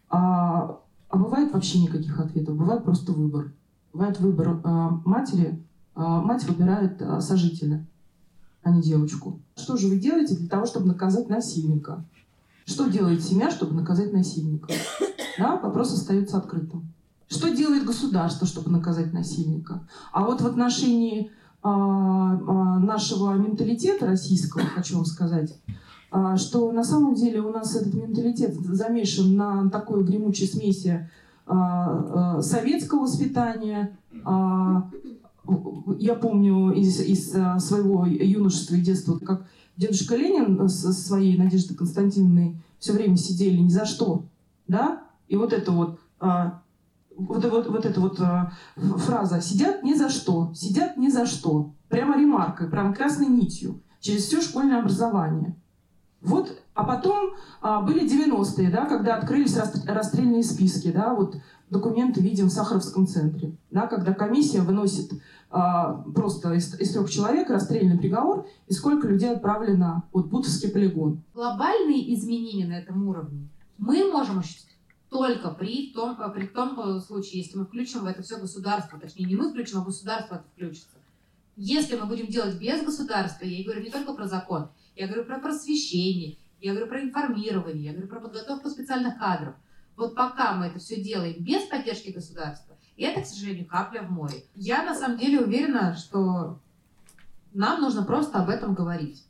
А, 0.08 0.80
а 1.10 1.16
бывает 1.16 1.52
вообще 1.52 1.80
никаких 1.80 2.18
ответов, 2.20 2.56
бывает 2.56 2.84
просто 2.84 3.12
выбор. 3.12 3.52
Бывает 3.92 4.20
выбор 4.20 4.60
а, 4.62 5.00
матери, 5.04 5.60
а, 5.94 6.20
мать 6.22 6.44
выбирает 6.44 7.02
а, 7.02 7.20
сожителя, 7.20 7.84
а 8.62 8.70
не 8.70 8.80
девочку. 8.80 9.40
Что 9.56 9.76
же 9.76 9.88
вы 9.88 9.98
делаете 9.98 10.36
для 10.36 10.48
того, 10.48 10.66
чтобы 10.66 10.86
наказать 10.86 11.28
насильника? 11.28 12.04
Что 12.64 12.88
делает 12.88 13.24
семья, 13.24 13.50
чтобы 13.50 13.74
наказать 13.74 14.12
насильника? 14.12 14.68
Да, 15.38 15.56
вопрос 15.56 15.92
остается 15.92 16.38
открытым. 16.38 16.92
Что 17.28 17.48
делает 17.48 17.84
государство, 17.84 18.46
чтобы 18.46 18.70
наказать 18.70 19.12
насильника? 19.12 19.88
А 20.12 20.24
вот 20.24 20.40
в 20.40 20.46
отношении 20.46 21.32
а, 21.62 21.70
а, 21.70 22.78
нашего 22.78 23.34
менталитета 23.34 24.06
российского, 24.06 24.64
хочу 24.64 24.96
вам 24.96 25.04
сказать, 25.04 25.58
что 26.36 26.72
на 26.72 26.84
самом 26.84 27.14
деле 27.14 27.40
у 27.40 27.50
нас 27.50 27.74
этот 27.76 27.94
менталитет 27.94 28.54
замешан 28.54 29.36
на 29.36 29.70
такой 29.70 30.04
гремучей 30.04 30.46
смеси 30.46 31.08
советского 31.46 33.02
воспитания. 33.02 33.96
Я 35.98 36.14
помню 36.14 36.72
из, 36.72 37.00
из 37.00 37.30
своего 37.30 38.06
юношества 38.06 38.74
и 38.74 38.80
детства, 38.80 39.18
как 39.18 39.46
дедушка 39.76 40.16
Ленин 40.16 40.68
со 40.68 40.92
своей 40.92 41.36
Надеждой 41.38 41.76
Константиновной 41.76 42.56
все 42.78 42.92
время 42.92 43.16
сидели 43.16 43.58
ни 43.58 43.68
за 43.68 43.84
что, 43.84 44.24
да? 44.68 45.02
И 45.28 45.36
вот 45.36 45.52
это 45.52 45.70
вот 45.72 46.00
вот, 47.20 47.44
вот, 47.44 47.68
вот 47.68 47.84
эта 47.84 48.00
вот 48.00 48.20
э, 48.20 48.50
фраза 48.76 49.40
«сидят 49.40 49.82
ни 49.82 49.94
за 49.94 50.08
что», 50.08 50.52
«сидят 50.54 50.96
ни 50.96 51.08
за 51.08 51.26
что», 51.26 51.72
прямо 51.88 52.18
ремаркой, 52.18 52.68
прямо 52.68 52.94
красной 52.94 53.26
нитью 53.26 53.80
через 54.00 54.24
все 54.24 54.40
школьное 54.40 54.80
образование. 54.80 55.54
Вот, 56.22 56.60
а 56.74 56.84
потом 56.84 57.34
а, 57.62 57.80
были 57.80 58.04
90-е, 58.04 58.70
да, 58.70 58.84
когда 58.84 59.16
открылись 59.16 59.56
расстрельные 59.86 60.42
списки, 60.42 60.92
да, 60.92 61.14
вот 61.14 61.36
документы 61.70 62.20
видим 62.20 62.46
в 62.46 62.50
Сахаровском 62.50 63.06
центре, 63.06 63.56
да, 63.70 63.86
когда 63.86 64.12
комиссия 64.12 64.60
выносит 64.60 65.12
а, 65.50 65.94
просто 66.14 66.52
из, 66.52 66.78
из 66.78 66.92
трех 66.92 67.10
человек 67.10 67.48
расстрельный 67.48 67.98
приговор, 67.98 68.46
и 68.68 68.72
сколько 68.74 69.08
людей 69.08 69.30
отправлено 69.30 70.04
вот, 70.12 70.26
Бутовский 70.26 70.70
полигон. 70.70 71.22
Глобальные 71.32 72.14
изменения 72.14 72.66
на 72.66 72.78
этом 72.78 73.08
уровне 73.08 73.48
мы 73.78 74.10
можем 74.10 74.40
осуществить 74.40 74.76
только 75.08 75.50
при 75.50 75.92
том, 75.92 76.16
при 76.32 76.46
том 76.46 77.00
случае, 77.00 77.42
если 77.42 77.58
мы 77.58 77.64
включим 77.64 78.00
в 78.00 78.06
это 78.06 78.22
все 78.22 78.38
государство, 78.38 78.98
точнее 78.98 79.24
не 79.24 79.36
мы 79.36 79.50
включим, 79.50 79.80
а 79.80 79.84
государство 79.84 80.36
это 80.36 80.44
включится. 80.54 80.98
Если 81.56 81.96
мы 81.96 82.06
будем 82.06 82.28
делать 82.28 82.58
без 82.60 82.82
государства, 82.84 83.44
я 83.44 83.64
говорю 83.64 83.82
не 83.82 83.90
только 83.90 84.14
про 84.14 84.26
закон, 84.26 84.68
я 84.96 85.06
говорю 85.06 85.24
про 85.24 85.38
просвещение, 85.38 86.38
я 86.60 86.72
говорю 86.72 86.88
про 86.88 87.02
информирование, 87.02 87.84
я 87.84 87.92
говорю 87.92 88.08
про 88.08 88.20
подготовку 88.20 88.68
специальных 88.70 89.18
кадров. 89.18 89.54
Вот 89.96 90.14
пока 90.14 90.54
мы 90.54 90.66
это 90.66 90.78
все 90.78 91.02
делаем 91.02 91.42
без 91.42 91.62
поддержки 91.64 92.10
государства, 92.10 92.76
это, 92.96 93.22
к 93.22 93.26
сожалению, 93.26 93.66
капля 93.66 94.02
в 94.02 94.10
море. 94.10 94.44
Я 94.54 94.82
на 94.82 94.94
самом 94.94 95.18
деле 95.18 95.40
уверена, 95.40 95.94
что 95.94 96.60
нам 97.52 97.80
нужно 97.80 98.02
просто 98.04 98.38
об 98.38 98.50
этом 98.50 98.74
говорить. 98.74 99.24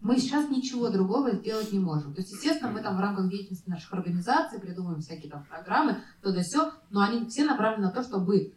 Мы 0.00 0.18
сейчас 0.18 0.48
ничего 0.48 0.90
другого 0.90 1.32
сделать 1.32 1.72
не 1.72 1.80
можем. 1.80 2.14
То 2.14 2.20
есть, 2.20 2.32
естественно, 2.32 2.70
мы 2.70 2.82
там 2.82 2.96
в 2.96 3.00
рамках 3.00 3.28
деятельности 3.30 3.68
наших 3.68 3.92
организаций 3.92 4.60
придумываем 4.60 5.00
всякие 5.00 5.30
там 5.30 5.44
программы, 5.44 6.02
то 6.22 6.32
да 6.32 6.42
все, 6.42 6.72
но 6.90 7.00
они 7.00 7.28
все 7.28 7.44
направлены 7.44 7.88
на 7.88 7.92
то, 7.92 8.02
чтобы 8.02 8.54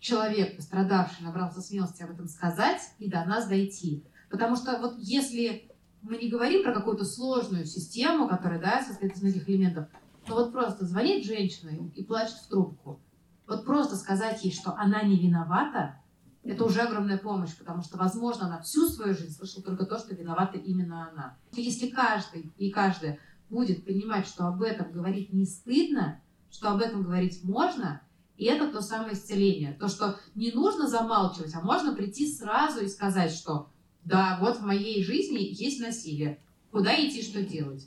человек, 0.00 0.56
пострадавший, 0.56 1.24
набрался 1.24 1.60
смелости 1.60 2.02
об 2.02 2.10
этом 2.10 2.26
сказать 2.26 2.80
и 2.98 3.08
до 3.08 3.24
нас 3.24 3.46
дойти. 3.46 4.04
Потому 4.30 4.56
что 4.56 4.78
вот 4.78 4.96
если 4.98 5.70
мы 6.02 6.18
не 6.18 6.28
говорим 6.28 6.62
про 6.62 6.72
какую-то 6.72 7.04
сложную 7.04 7.64
систему, 7.64 8.28
которая 8.28 8.60
да, 8.60 8.82
состоит 8.82 9.14
из 9.14 9.22
многих 9.22 9.48
элементов, 9.48 9.88
то 10.26 10.34
вот 10.34 10.52
просто 10.52 10.84
звонит 10.84 11.24
женщина 11.24 11.70
и 11.70 12.04
плачет 12.04 12.36
в 12.36 12.48
трубку. 12.48 13.00
Вот 13.46 13.64
просто 13.64 13.96
сказать 13.96 14.44
ей, 14.44 14.52
что 14.52 14.74
она 14.76 15.02
не 15.02 15.16
виновата, 15.16 16.00
это 16.42 16.64
уже 16.64 16.80
огромная 16.80 17.18
помощь, 17.18 17.56
потому 17.56 17.82
что, 17.82 17.98
возможно, 17.98 18.46
она 18.46 18.60
всю 18.60 18.88
свою 18.88 19.14
жизнь 19.14 19.34
слышала 19.34 19.64
только 19.64 19.84
то, 19.84 19.98
что 19.98 20.14
виновата 20.14 20.58
именно 20.58 21.08
она. 21.10 21.36
Если 21.52 21.88
каждый 21.88 22.52
и 22.56 22.70
каждая 22.70 23.18
будет 23.50 23.84
понимать, 23.84 24.26
что 24.26 24.46
об 24.46 24.62
этом 24.62 24.92
говорить 24.92 25.32
не 25.32 25.44
стыдно, 25.44 26.20
что 26.50 26.70
об 26.70 26.80
этом 26.80 27.02
говорить 27.02 27.42
можно, 27.42 28.00
и 28.36 28.44
это 28.44 28.70
то 28.70 28.80
самое 28.80 29.14
исцеление. 29.14 29.74
То, 29.74 29.88
что 29.88 30.18
не 30.34 30.52
нужно 30.52 30.88
замалчивать, 30.88 31.54
а 31.54 31.62
можно 31.62 31.94
прийти 31.94 32.32
сразу 32.32 32.84
и 32.84 32.88
сказать, 32.88 33.32
что 33.32 33.70
да, 34.06 34.38
вот 34.40 34.58
в 34.58 34.62
моей 34.64 35.04
жизни 35.04 35.38
есть 35.38 35.80
насилие. 35.80 36.38
Куда 36.70 36.94
идти, 36.94 37.22
что 37.22 37.42
делать? 37.42 37.86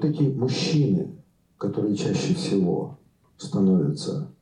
вот 0.00 0.04
эти 0.04 0.22
мужчины, 0.22 1.14
которые 1.58 1.94
чаще 1.94 2.34
всего 2.34 2.98
становятся 3.36 4.32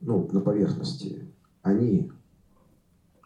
ну, 0.00 0.28
на 0.32 0.40
поверхности, 0.40 1.28
они 1.62 2.10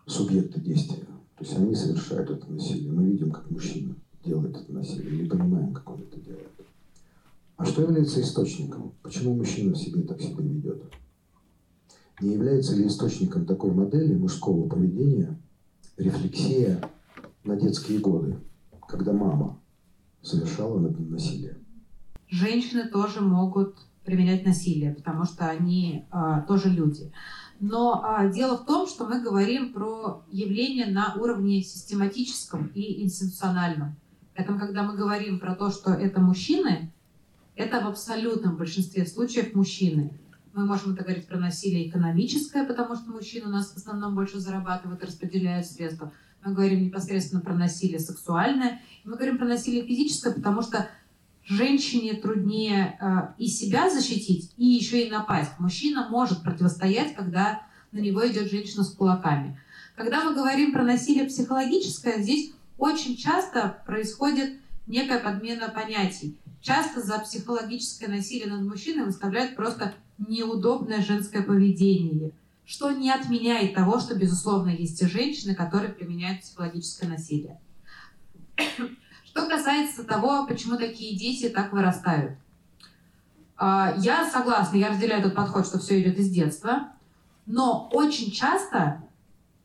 субъекты 0.07 0.61
действия. 0.61 1.07
То 1.39 1.45
есть 1.45 1.57
они 1.57 1.75
совершают 1.75 2.31
это 2.31 2.51
насилие. 2.51 2.93
Мы 2.93 3.05
видим, 3.05 3.31
как 3.31 3.51
мужчина 3.51 3.95
делает 4.25 4.57
это 4.57 4.73
насилие, 4.73 5.23
не 5.23 5.29
понимаем, 5.29 5.73
как 5.73 5.89
он 5.89 6.03
это 6.03 6.21
делает. 6.21 6.51
А 7.57 7.65
что 7.65 7.83
является 7.83 8.21
источником? 8.21 8.93
Почему 9.03 9.35
мужчина 9.35 9.73
в 9.73 9.79
себе 9.79 10.03
так 10.03 10.21
себя 10.21 10.43
ведет? 10.43 10.83
Не 12.21 12.35
является 12.35 12.75
ли 12.75 12.87
источником 12.87 13.45
такой 13.45 13.73
модели 13.73 14.15
мужского 14.15 14.69
поведения 14.69 15.39
рефлексия 15.97 16.81
на 17.45 17.57
детские 17.57 17.99
годы, 17.99 18.39
когда 18.89 19.13
мама 19.13 19.61
совершала 20.23 20.79
над 20.79 20.99
ним 20.99 21.11
насилие. 21.11 21.59
Женщины 22.29 22.89
тоже 22.89 23.21
могут 23.21 23.77
применять 24.05 24.47
насилие, 24.47 24.95
потому 24.95 25.25
что 25.25 25.49
они 25.49 26.07
а, 26.11 26.41
тоже 26.43 26.69
люди. 26.69 27.13
Но 27.61 28.03
а, 28.03 28.29
дело 28.29 28.59
в 28.59 28.67
том, 28.67 28.87
что 28.87 29.07
мы 29.07 29.21
говорим 29.21 29.73
про 29.73 30.25
явление 30.31 30.87
на 30.87 31.15
уровне 31.15 31.63
систематическом 31.63 32.71
и 32.75 33.03
институциональном. 33.03 33.97
Поэтому, 34.35 34.59
когда 34.59 34.83
мы 34.83 34.97
говорим 34.97 35.41
про 35.41 35.55
то, 35.55 35.71
что 35.71 35.93
это 35.93 36.21
мужчины, 36.21 36.93
это 37.55 37.81
в 37.81 37.89
абсолютном 37.89 38.57
большинстве 38.57 39.07
случаев 39.07 39.55
мужчины. 39.55 40.13
Мы 40.57 40.67
можем 40.67 40.95
это 40.95 41.05
говорить 41.05 41.29
про 41.29 41.39
насилие 41.39 41.89
экономическое, 41.89 42.65
потому 42.65 42.97
что 42.97 43.11
мужчины 43.11 43.47
у 43.47 43.51
нас 43.51 43.71
в 43.71 43.77
основном 43.77 44.17
больше 44.17 44.41
зарабатывают 44.41 45.03
и 45.03 45.07
распределяют 45.07 45.67
средства 45.67 46.13
мы 46.47 46.55
говорим 46.55 46.85
непосредственно 46.85 47.41
про 47.41 47.55
насилие 47.55 47.99
сексуальное, 47.99 48.81
и 49.05 49.09
мы 49.09 49.17
говорим 49.17 49.37
про 49.37 49.47
насилие 49.47 49.85
физическое, 49.85 50.33
потому 50.33 50.63
что 50.63 50.89
женщине 51.45 52.15
труднее 52.15 52.97
э, 53.01 53.35
и 53.39 53.49
себя 53.49 53.91
защитить, 53.91 54.53
и 54.57 54.65
еще 54.65 55.05
и 55.05 55.11
напасть. 55.11 55.51
Мужчина 55.59 56.09
может 56.09 56.43
противостоять, 56.43 57.17
когда 57.17 57.63
на 57.91 57.99
него 57.99 58.27
идет 58.27 58.51
женщина 58.51 58.85
с 58.85 58.93
кулаками. 58.93 59.61
Когда 59.97 60.25
мы 60.25 60.35
говорим 60.35 60.73
про 60.73 60.85
насилие 60.85 61.25
психологическое, 61.25 62.23
здесь 62.23 62.53
очень 62.79 63.17
часто 63.17 63.83
происходит 63.87 64.61
некая 64.87 65.19
подмена 65.19 65.69
понятий. 65.69 66.39
Часто 66.67 67.01
за 67.01 67.21
психологическое 67.21 68.09
насилие 68.09 68.53
над 68.53 68.63
мужчиной 68.63 69.05
выставляют 69.05 69.55
просто 69.55 69.95
неудобное 70.19 71.01
женское 71.01 71.43
поведение– 71.43 72.33
что 72.67 72.91
не 72.91 73.11
отменяет 73.11 73.75
того, 73.75 74.01
что, 74.01 74.17
безусловно, 74.17 74.71
есть 74.71 75.01
и 75.01 75.07
женщины, 75.07 75.55
которые 75.55 75.93
применяют 75.93 76.41
психологическое 76.41 77.07
насилие. 77.07 77.61
Что 79.25 79.49
касается 79.49 80.03
того, 80.03 80.47
почему 80.47 80.77
такие 80.77 81.17
дети 81.17 81.49
так 81.49 81.73
вырастают. 81.73 82.37
А, 83.57 83.95
я 83.99 84.29
согласна, 84.29 84.77
я 84.77 84.89
разделяю 84.89 85.21
этот 85.21 85.35
подход, 85.35 85.67
что 85.67 85.79
все 85.79 86.03
идет 86.03 86.19
из 86.19 86.31
детства, 86.31 86.89
но 87.47 87.89
очень 87.93 88.33
часто 88.33 89.03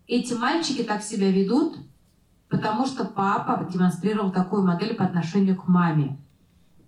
эти 0.08 0.34
мальчики 0.34 0.84
так 0.84 1.02
себя 1.02 1.32
ведут, 1.32 1.78
потому 2.50 2.86
что 2.86 3.06
папа 3.06 3.68
демонстрировал 3.72 4.32
такую 4.32 4.64
модель 4.64 4.94
по 4.94 5.06
отношению 5.06 5.56
к 5.56 5.68
маме. 5.68 6.20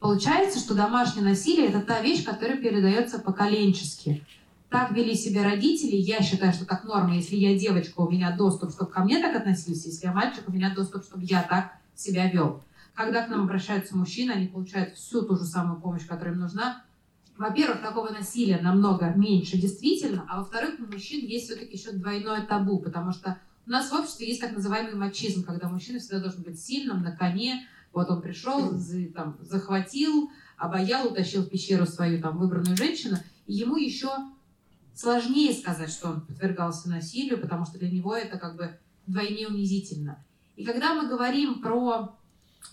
Получается, 0.03 0.59
что 0.59 0.75
домашнее 0.75 1.23
насилие– 1.23 1.67
это 1.69 1.79
та 1.79 2.01
вещь, 2.01 2.25
которая 2.25 2.57
передается 2.57 3.19
поколенчески. 3.19 4.27
Так 4.69 4.91
вели 4.91 5.15
себя 5.15 5.45
родители, 5.45 5.95
я 5.95 6.21
считаю, 6.21 6.51
что 6.51 6.65
как 6.65 6.83
норма, 6.83 7.15
если 7.15 7.37
я 7.37 7.57
девочка, 7.57 8.01
у 8.01 8.11
меня 8.11 8.35
доступ, 8.35 8.71
чтобы 8.71 8.91
ко 8.91 9.01
мне 9.05 9.21
так 9.21 9.33
относились, 9.33 9.85
если 9.85 10.07
я 10.07 10.11
мальчик, 10.11 10.43
у 10.45 10.51
меня 10.51 10.75
доступ, 10.75 11.05
чтобы 11.05 11.23
я 11.23 11.41
так 11.41 11.77
себя 11.95 12.29
вел. 12.29 12.61
Когда 12.93 13.23
к 13.23 13.29
нам 13.29 13.43
обращаются 13.43 13.95
мужчины, 13.95 14.31
они 14.31 14.47
получают 14.47 14.95
всю 14.95 15.21
ту 15.21 15.37
же 15.37 15.45
самую 15.45 15.79
помощь, 15.79 16.05
которая 16.05 16.33
им 16.33 16.41
нужна. 16.41 16.83
Во-первых, 17.37 17.81
такого 17.81 18.09
насилия 18.09 18.59
намного 18.59 19.05
меньше 19.15 19.57
действительно, 19.57 20.25
а 20.27 20.39
во-вторых, 20.39 20.81
у 20.81 20.91
мужчин 20.91 21.25
есть 21.25 21.45
все-таки 21.45 21.77
еще 21.77 21.93
двойное 21.93 22.41
табу, 22.41 22.79
потому 22.79 23.13
что 23.13 23.37
у 23.65 23.69
нас 23.69 23.89
в 23.89 23.93
обществе 23.93 24.27
есть 24.27 24.41
так 24.41 24.51
называемый 24.51 24.95
мачизм, 24.95 25.45
когда 25.45 25.69
мужчина 25.69 25.99
всегда 25.99 26.19
должен 26.19 26.41
быть 26.41 26.59
сильным, 26.59 27.03
на 27.03 27.15
коне, 27.15 27.65
вот 27.93 28.09
он 28.09 28.21
пришел, 28.21 28.73
там, 29.13 29.37
захватил, 29.41 30.29
обаял, 30.57 31.07
утащил 31.07 31.43
в 31.43 31.49
пещеру 31.49 31.85
свою 31.85 32.21
там 32.21 32.37
выбранную 32.37 32.75
женщину, 32.75 33.17
и 33.45 33.53
ему 33.53 33.77
еще 33.77 34.09
сложнее 34.95 35.53
сказать, 35.53 35.91
что 35.91 36.09
он 36.09 36.21
подвергался 36.21 36.89
насилию, 36.89 37.39
потому 37.39 37.65
что 37.65 37.79
для 37.79 37.89
него 37.89 38.15
это 38.15 38.37
как 38.37 38.55
бы 38.55 38.77
вдвойне 39.05 39.47
унизительно. 39.47 40.23
И 40.55 40.63
когда 40.63 40.93
мы 40.93 41.07
говорим 41.07 41.61
про 41.61 42.15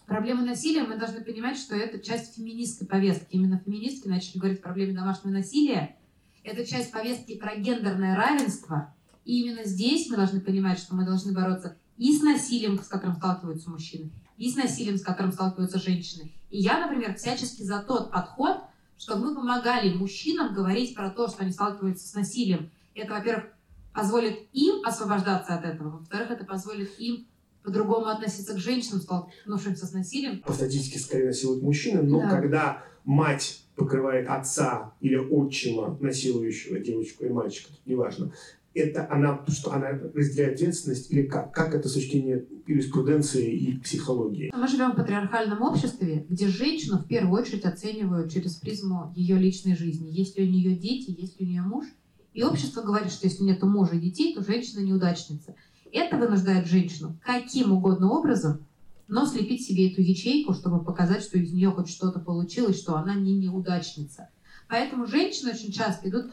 проблемы 0.06 0.44
насилия, 0.44 0.84
мы 0.84 0.96
должны 0.96 1.22
понимать, 1.22 1.56
что 1.56 1.74
это 1.74 1.98
часть 1.98 2.36
феминистской 2.36 2.86
повестки. 2.86 3.34
Именно 3.36 3.58
феминистки 3.58 4.08
начали 4.08 4.38
говорить 4.38 4.60
о 4.60 4.62
проблеме 4.62 4.94
домашнего 4.94 5.32
насилия. 5.32 5.96
Это 6.44 6.64
часть 6.64 6.92
повестки 6.92 7.36
про 7.36 7.56
гендерное 7.56 8.16
равенство. 8.16 8.94
И 9.24 9.42
именно 9.42 9.64
здесь 9.64 10.08
мы 10.08 10.16
должны 10.16 10.40
понимать, 10.40 10.78
что 10.78 10.94
мы 10.94 11.04
должны 11.04 11.32
бороться 11.32 11.76
и 11.96 12.16
с 12.16 12.22
насилием, 12.22 12.78
с 12.82 12.88
которым 12.88 13.16
сталкиваются 13.16 13.68
мужчины, 13.68 14.10
и 14.40 14.50
с 14.50 14.56
насилием, 14.56 14.96
с 14.96 15.02
которым 15.02 15.32
сталкиваются 15.32 15.78
женщины. 15.78 16.32
И 16.48 16.58
я, 16.62 16.80
например, 16.80 17.14
всячески 17.14 17.62
за 17.62 17.80
тот 17.80 18.10
подход, 18.10 18.56
чтобы 18.98 19.26
мы 19.26 19.34
помогали 19.34 19.92
мужчинам 19.92 20.54
говорить 20.54 20.94
про 20.94 21.10
то, 21.10 21.28
что 21.28 21.42
они 21.42 21.52
сталкиваются 21.52 22.08
с 22.08 22.14
насилием. 22.14 22.70
Это, 22.94 23.12
во-первых, 23.12 23.44
позволит 23.92 24.38
им 24.54 24.82
освобождаться 24.84 25.54
от 25.54 25.64
этого, 25.66 25.98
во-вторых, 25.98 26.30
это 26.30 26.44
позволит 26.46 26.98
им 26.98 27.26
по-другому 27.62 28.06
относиться 28.06 28.54
к 28.54 28.58
женщинам, 28.58 29.02
столкнувшимся 29.02 29.84
с 29.84 29.92
насилием. 29.92 30.40
По 30.40 30.54
статистике 30.54 30.98
скорее 30.98 31.26
насилуют 31.26 31.62
мужчины, 31.62 32.02
но 32.02 32.20
да. 32.20 32.30
когда 32.30 32.82
мать 33.04 33.62
покрывает 33.76 34.26
отца 34.26 34.94
или 35.00 35.16
отчима, 35.16 35.98
насилующего 36.00 36.78
девочку 36.78 37.24
и 37.24 37.28
мальчика, 37.28 37.68
тут 37.68 37.84
неважно, 37.84 38.32
это 38.74 39.10
она, 39.10 39.44
что 39.48 39.72
она 39.72 39.90
разделяет 40.14 40.54
ответственность 40.54 41.10
или 41.10 41.22
как? 41.22 41.52
Как 41.52 41.74
это 41.74 41.88
сочтение 41.88 42.44
юриспруденции 42.66 43.50
и 43.52 43.80
психологии? 43.80 44.52
Мы 44.54 44.68
живем 44.68 44.92
в 44.92 44.96
патриархальном 44.96 45.62
обществе, 45.62 46.24
где 46.28 46.46
женщину 46.46 46.98
в 46.98 47.06
первую 47.06 47.40
очередь 47.40 47.64
оценивают 47.64 48.32
через 48.32 48.54
призму 48.54 49.12
ее 49.16 49.36
личной 49.36 49.76
жизни. 49.76 50.08
Есть 50.10 50.38
ли 50.38 50.46
у 50.46 50.50
нее 50.50 50.76
дети, 50.76 51.10
есть 51.10 51.40
ли 51.40 51.46
у 51.46 51.48
нее 51.48 51.62
муж. 51.62 51.86
И 52.32 52.44
общество 52.44 52.82
говорит, 52.82 53.10
что 53.10 53.26
если 53.26 53.42
нет 53.42 53.60
мужа 53.62 53.96
и 53.96 54.00
детей, 54.00 54.34
то 54.34 54.44
женщина 54.44 54.80
неудачница. 54.80 55.56
Это 55.92 56.16
вынуждает 56.16 56.68
женщину 56.68 57.18
каким 57.24 57.72
угодно 57.72 58.10
образом, 58.10 58.64
но 59.08 59.26
слепить 59.26 59.66
себе 59.66 59.90
эту 59.90 60.00
ячейку, 60.00 60.54
чтобы 60.54 60.84
показать, 60.84 61.24
что 61.24 61.38
из 61.38 61.52
нее 61.52 61.70
хоть 61.70 61.88
что-то 61.88 62.20
получилось, 62.20 62.78
что 62.78 62.96
она 62.96 63.16
не 63.16 63.36
неудачница. 63.36 64.28
Поэтому 64.68 65.06
женщины 65.06 65.50
очень 65.50 65.72
часто 65.72 66.08
идут 66.08 66.30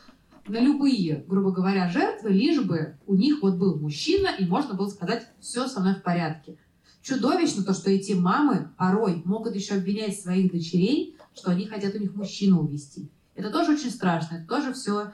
на 0.47 0.59
любые, 0.59 1.23
грубо 1.27 1.51
говоря, 1.51 1.89
жертвы, 1.89 2.29
лишь 2.29 2.61
бы 2.61 2.97
у 3.05 3.15
них 3.15 3.41
вот 3.41 3.55
был 3.55 3.79
мужчина, 3.79 4.29
и 4.37 4.45
можно 4.45 4.73
было 4.73 4.89
сказать, 4.89 5.27
все 5.39 5.67
со 5.67 5.79
мной 5.79 5.95
в 5.95 6.03
порядке. 6.03 6.57
Чудовищно 7.01 7.63
то, 7.63 7.73
что 7.73 7.89
эти 7.89 8.13
мамы 8.13 8.69
порой 8.77 9.21
могут 9.25 9.55
еще 9.55 9.75
обвинять 9.75 10.19
своих 10.19 10.51
дочерей, 10.51 11.15
что 11.33 11.51
они 11.51 11.67
хотят 11.67 11.95
у 11.95 11.99
них 11.99 12.15
мужчину 12.15 12.61
увести. 12.61 13.09
Это 13.35 13.49
тоже 13.49 13.73
очень 13.73 13.91
страшно, 13.91 14.37
это 14.37 14.47
тоже 14.47 14.73
все 14.73 15.11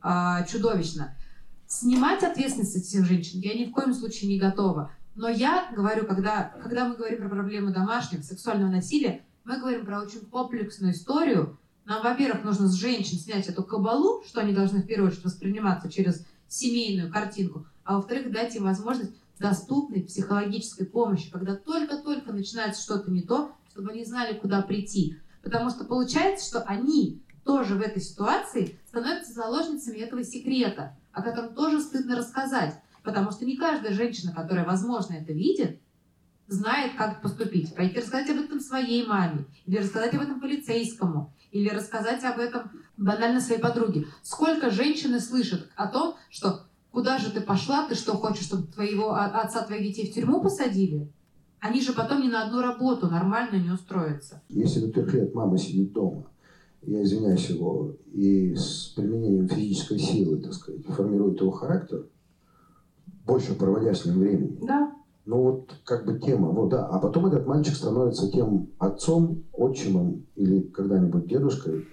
а, 0.00 0.44
чудовищно. 0.44 1.16
Снимать 1.66 2.22
ответственность 2.22 2.76
от 2.76 2.84
всех 2.84 3.06
женщин 3.06 3.40
я 3.40 3.54
ни 3.54 3.64
в 3.64 3.72
коем 3.72 3.94
случае 3.94 4.30
не 4.30 4.38
готова. 4.38 4.92
Но 5.14 5.28
я 5.28 5.70
говорю, 5.74 6.06
когда, 6.06 6.54
когда 6.62 6.86
мы 6.86 6.96
говорим 6.96 7.20
про 7.20 7.28
проблемы 7.28 7.72
домашнего 7.72 8.22
сексуального 8.22 8.70
насилия, 8.70 9.22
мы 9.44 9.58
говорим 9.58 9.84
про 9.84 10.00
очень 10.00 10.20
комплексную 10.20 10.92
историю. 10.92 11.58
Нам, 11.84 12.02
во-первых, 12.02 12.44
нужно 12.44 12.68
с 12.68 12.74
женщин 12.74 13.18
снять 13.18 13.48
эту 13.48 13.64
кабалу, 13.64 14.22
что 14.24 14.40
они 14.40 14.52
должны 14.52 14.82
в 14.82 14.86
первую 14.86 15.10
очередь 15.10 15.24
восприниматься 15.24 15.90
через 15.90 16.24
семейную 16.48 17.10
картинку, 17.10 17.66
а 17.84 17.96
во-вторых, 17.96 18.30
дать 18.30 18.54
им 18.54 18.64
возможность 18.64 19.12
доступной 19.38 20.02
психологической 20.02 20.86
помощи, 20.86 21.30
когда 21.30 21.56
только-только 21.56 22.32
начинается 22.32 22.82
что-то 22.82 23.10
не 23.10 23.22
то, 23.22 23.52
чтобы 23.70 23.90
они 23.90 24.04
знали, 24.04 24.38
куда 24.38 24.62
прийти. 24.62 25.18
Потому 25.42 25.70
что 25.70 25.84
получается, 25.84 26.46
что 26.46 26.60
они 26.60 27.20
тоже 27.44 27.74
в 27.74 27.80
этой 27.80 28.00
ситуации 28.00 28.78
становятся 28.86 29.32
заложницами 29.32 29.98
этого 29.98 30.22
секрета, 30.22 30.96
о 31.10 31.22
котором 31.22 31.54
тоже 31.54 31.80
стыдно 31.80 32.16
рассказать. 32.16 32.78
Потому 33.02 33.32
что 33.32 33.44
не 33.44 33.56
каждая 33.56 33.92
женщина, 33.92 34.32
которая, 34.32 34.64
возможно, 34.64 35.14
это 35.14 35.32
видит, 35.32 35.80
знает, 36.48 36.92
как 36.96 37.22
поступить. 37.22 37.74
Пойти 37.74 37.98
рассказать 37.98 38.30
об 38.30 38.44
этом 38.44 38.60
своей 38.60 39.06
маме, 39.06 39.46
или 39.66 39.78
рассказать 39.78 40.14
об 40.14 40.22
этом 40.22 40.40
полицейскому, 40.40 41.32
или 41.50 41.68
рассказать 41.68 42.24
об 42.24 42.38
этом 42.38 42.70
банально 42.96 43.40
своей 43.40 43.60
подруге. 43.60 44.06
Сколько 44.22 44.70
женщины 44.70 45.20
слышат 45.20 45.68
о 45.76 45.88
том, 45.88 46.16
что 46.30 46.66
куда 46.90 47.18
же 47.18 47.30
ты 47.30 47.40
пошла, 47.40 47.86
ты 47.88 47.94
что 47.94 48.12
хочешь, 48.14 48.44
чтобы 48.44 48.66
твоего 48.66 49.14
отца 49.14 49.62
твоих 49.62 49.82
детей 49.82 50.10
в 50.10 50.14
тюрьму 50.14 50.42
посадили? 50.42 51.10
Они 51.60 51.80
же 51.80 51.92
потом 51.92 52.22
ни 52.22 52.28
на 52.28 52.46
одну 52.46 52.60
работу 52.60 53.06
нормально 53.06 53.56
не 53.56 53.70
устроятся. 53.70 54.42
Если 54.48 54.80
до 54.80 54.92
трех 54.92 55.14
лет 55.14 55.34
мама 55.34 55.58
сидит 55.58 55.92
дома, 55.92 56.26
я 56.82 57.02
извиняюсь 57.04 57.48
его, 57.48 57.94
и 58.12 58.54
с 58.56 58.92
применением 58.96 59.48
физической 59.48 59.98
силы, 59.98 60.38
так 60.38 60.52
сказать, 60.54 60.84
формирует 60.86 61.40
его 61.40 61.52
характер, 61.52 62.06
больше 63.24 63.54
проводя 63.54 63.94
с 63.94 64.04
ним 64.04 64.18
времени. 64.18 64.58
Да. 64.62 64.92
Ну 65.24 65.40
вот 65.40 65.74
как 65.84 66.04
бы 66.04 66.18
тема, 66.18 66.48
вот 66.48 66.70
да. 66.70 66.86
А 66.86 66.98
потом 66.98 67.26
этот 67.26 67.46
мальчик 67.46 67.74
становится 67.74 68.30
тем 68.30 68.70
отцом, 68.78 69.44
отчимом 69.52 70.26
или 70.34 70.62
когда-нибудь 70.62 71.28
дедушкой, 71.28 71.86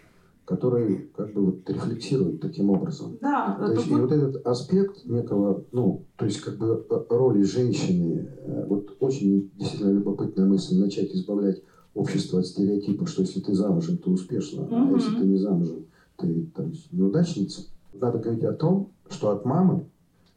который 0.46 1.12
как 1.16 1.34
бы 1.34 1.46
вот 1.46 1.70
рефлексирует 1.70 2.42
таким 2.42 2.72
образом. 2.72 3.20
Да. 3.22 3.56
То 3.60 3.72
есть, 3.72 3.88
вот... 3.88 3.98
и 3.98 4.02
вот 4.02 4.12
этот 4.12 4.48
аспект 4.48 5.06
некого, 5.06 5.64
ну, 5.72 6.06
то 6.18 6.26
есть 6.26 6.42
как 6.42 6.58
бы 6.58 6.86
э, 6.90 7.02
роли 7.10 7.44
женщины, 7.44 8.28
э, 8.42 8.66
вот 8.68 8.98
очень 9.00 9.52
действительно 9.56 9.92
любопытная 9.92 10.48
мысль 10.48 10.80
начать 10.80 11.12
избавлять 11.12 11.62
общество 11.94 12.40
от 12.40 12.48
стереотипа, 12.48 13.06
что 13.06 13.22
если 13.22 13.42
ты 13.42 13.54
замужем, 13.54 13.98
ты 13.98 14.10
успешна, 14.10 14.64
угу. 14.64 14.76
а 14.76 14.92
если 14.94 15.16
ты 15.16 15.26
не 15.26 15.38
замужем, 15.38 15.86
ты 16.18 16.48
там, 16.56 16.74
неудачница. 16.92 17.62
Надо 17.94 18.18
говорить 18.18 18.44
о 18.44 18.54
том, 18.54 18.92
что 19.08 19.30
от 19.30 19.46
мамы 19.46 19.86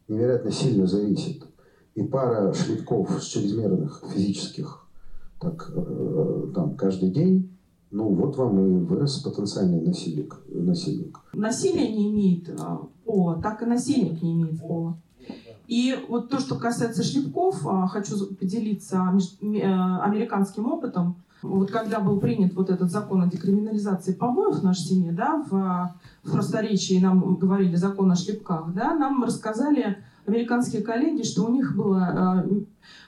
невероятно 0.07 0.51
сильно 0.51 0.85
зависит 0.85 1.43
и 1.95 2.03
пара 2.03 2.53
шлепков 2.53 3.11
с 3.21 3.25
чрезмерных 3.25 4.03
физических 4.13 4.85
так, 5.39 5.71
э, 5.75 6.51
там, 6.55 6.75
каждый 6.75 7.09
день 7.09 7.49
ну 7.93 8.09
вот 8.09 8.35
вам 8.37 8.59
и 8.59 8.85
вырос 8.85 9.19
потенциальный 9.19 9.79
насильник. 9.79 10.35
насильник. 10.49 11.19
Насилие 11.33 11.95
не 11.95 12.09
имеет 12.09 12.49
а, 12.59 12.81
пола, 13.05 13.39
так 13.39 13.61
и 13.61 13.65
насильник 13.65 14.21
не 14.23 14.33
имеет 14.33 14.59
пола. 14.59 14.97
И 15.67 15.95
вот 16.09 16.29
то, 16.29 16.39
что 16.39 16.55
касается 16.55 17.03
шлепков, 17.03 17.65
а, 17.67 17.87
хочу 17.87 18.33
поделиться 18.33 18.97
э, 19.41 19.61
американским 20.01 20.65
опытом. 20.71 21.17
Вот 21.43 21.69
когда 21.69 21.99
был 21.99 22.19
принят 22.19 22.55
вот 22.55 22.71
этот 22.71 22.89
закон 22.89 23.21
о 23.21 23.27
декриминализации 23.27 24.13
побоев 24.13 24.55
в 24.55 24.63
нашей 24.63 24.85
семье, 24.85 25.11
да, 25.11 25.43
в, 25.47 25.93
в 26.23 26.31
просторечии 26.31 26.99
нам 26.99 27.35
говорили 27.35 27.75
закон 27.75 28.11
о 28.11 28.15
шлепках, 28.15 28.73
да, 28.73 28.95
нам 28.95 29.23
рассказали 29.23 29.97
американские 30.25 30.81
коллеги, 30.81 31.23
что 31.23 31.45
у 31.45 31.49
них 31.49 31.75
было 31.75 32.45
э, 32.45 32.63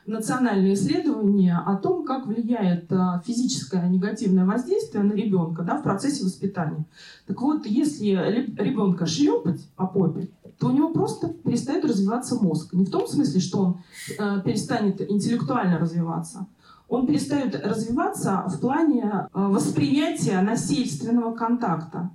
национальное 0.05 0.73
исследование 0.73 1.57
о 1.57 1.75
том, 1.75 2.05
как 2.05 2.27
влияет 2.27 2.91
а, 2.91 3.21
физическое 3.25 3.87
негативное 3.89 4.45
воздействие 4.45 5.03
на 5.03 5.13
ребенка 5.13 5.63
да, 5.63 5.77
в 5.77 5.83
процессе 5.83 6.23
воспитания. 6.23 6.85
Так 7.25 7.41
вот, 7.41 7.65
если 7.65 8.09
ребенка 8.57 9.05
шлепать 9.05 9.67
по 9.75 9.87
попе, 9.87 10.29
то 10.59 10.67
у 10.67 10.71
него 10.71 10.89
просто 10.89 11.29
перестает 11.29 11.83
развиваться 11.85 12.35
мозг. 12.35 12.73
Не 12.73 12.85
в 12.85 12.91
том 12.91 13.07
смысле, 13.07 13.39
что 13.41 13.59
он 13.59 13.77
э, 14.17 14.41
перестанет 14.43 15.01
интеллектуально 15.01 15.79
развиваться. 15.79 16.47
Он 16.87 17.07
перестает 17.07 17.55
развиваться 17.65 18.45
в 18.47 18.59
плане 18.59 19.03
э, 19.11 19.27
восприятия 19.33 20.39
насильственного 20.41 21.33
контакта. 21.33 22.11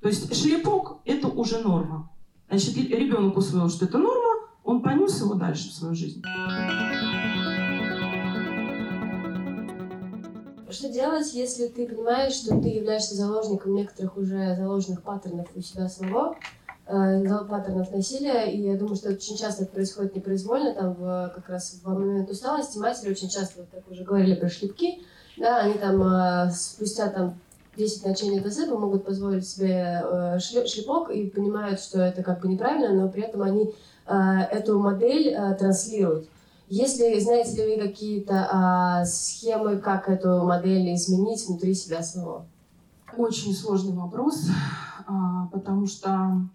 То 0.00 0.08
есть 0.08 0.34
шлепок– 0.34 0.98
это 1.04 1.28
уже 1.28 1.58
норма. 1.58 2.10
Значит, 2.48 2.76
ребенок 2.76 3.36
усвоил, 3.36 3.70
что 3.70 3.86
это 3.86 3.98
норма, 3.98 4.31
он 4.64 4.82
понес 4.82 5.20
его 5.20 5.34
дальше 5.34 5.68
в 5.68 5.72
свою 5.72 5.94
жизнь. 5.94 6.22
Что 10.70 10.88
делать, 10.88 11.32
если 11.34 11.68
ты 11.68 11.86
понимаешь, 11.86 12.32
что 12.32 12.58
ты 12.58 12.68
являешься 12.68 13.14
заложником 13.14 13.74
некоторых 13.74 14.16
уже 14.16 14.56
заложенных 14.56 15.02
паттернов 15.02 15.48
у 15.54 15.60
себя 15.60 15.88
самого, 15.88 16.36
э, 16.86 17.44
паттернов 17.44 17.92
насилия, 17.92 18.50
и 18.50 18.62
я 18.62 18.78
думаю, 18.78 18.96
что 18.96 19.10
очень 19.10 19.36
часто 19.36 19.64
это 19.64 19.72
происходит 19.72 20.16
непроизвольно, 20.16 20.72
там 20.72 20.94
в, 20.94 21.32
как 21.34 21.48
раз 21.50 21.78
в 21.82 21.86
момент 21.86 22.30
усталости 22.30 22.78
матери 22.78 23.10
очень 23.10 23.28
часто, 23.28 23.60
вот 23.60 23.68
как 23.70 23.90
уже 23.90 24.02
говорили 24.02 24.34
про 24.34 24.48
шлепки, 24.48 25.02
да, 25.36 25.58
они 25.58 25.74
там 25.74 26.02
э, 26.02 26.50
спустя 26.52 27.08
там 27.10 27.38
10 27.76 28.06
ночей 28.06 28.30
нет 28.30 28.44
засыпа 28.44 28.78
могут 28.78 29.04
позволить 29.04 29.46
себе 29.46 30.02
э, 30.02 30.38
шлепок 30.38 31.10
и 31.10 31.28
понимают, 31.28 31.80
что 31.80 32.00
это 32.00 32.22
как 32.22 32.40
бы 32.40 32.48
неправильно, 32.48 32.92
но 32.92 33.08
при 33.08 33.22
этом 33.22 33.42
они 33.42 33.74
эту 34.06 34.78
модель 34.78 35.28
э, 35.28 35.54
транслируют. 35.54 36.28
Если 36.68 37.18
знаете 37.20 37.56
ли 37.56 37.76
вы 37.76 37.82
какие-то 37.88 38.48
а, 38.50 39.04
схемы, 39.04 39.76
как 39.76 40.08
эту 40.08 40.44
модель 40.44 40.94
изменить 40.94 41.46
внутри 41.46 41.74
себя 41.74 42.02
самого? 42.02 42.46
Очень 43.16 43.54
сложный 43.54 43.94
вопрос, 43.94 44.48
а, 45.06 45.48
потому 45.52 45.86
что 45.86 46.48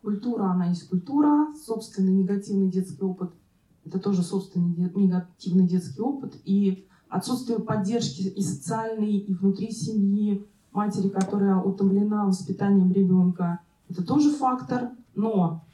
культура, 0.00 0.44
она 0.44 0.66
есть 0.66 0.88
культура, 0.88 1.48
собственный 1.66 2.12
негативный 2.12 2.68
детский 2.70 3.02
опыт– 3.02 3.30
это 3.88 3.98
тоже 3.98 4.22
собственный 4.22 4.90
негативный 4.94 5.66
детский 5.66 6.02
опыт, 6.02 6.36
и 6.44 6.86
отсутствие 7.08 7.58
поддержки 7.58 8.22
и 8.22 8.42
социальной, 8.42 9.16
и 9.16 9.34
внутри 9.34 9.72
семьи, 9.72 10.46
матери, 10.72 11.08
которая 11.08 11.56
утомлена 11.56 12.26
воспитанием 12.26 12.92
ребенка, 12.92 13.60
это 13.88 14.04
тоже 14.04 14.30
фактор. 14.30 14.90
Но 15.14 15.64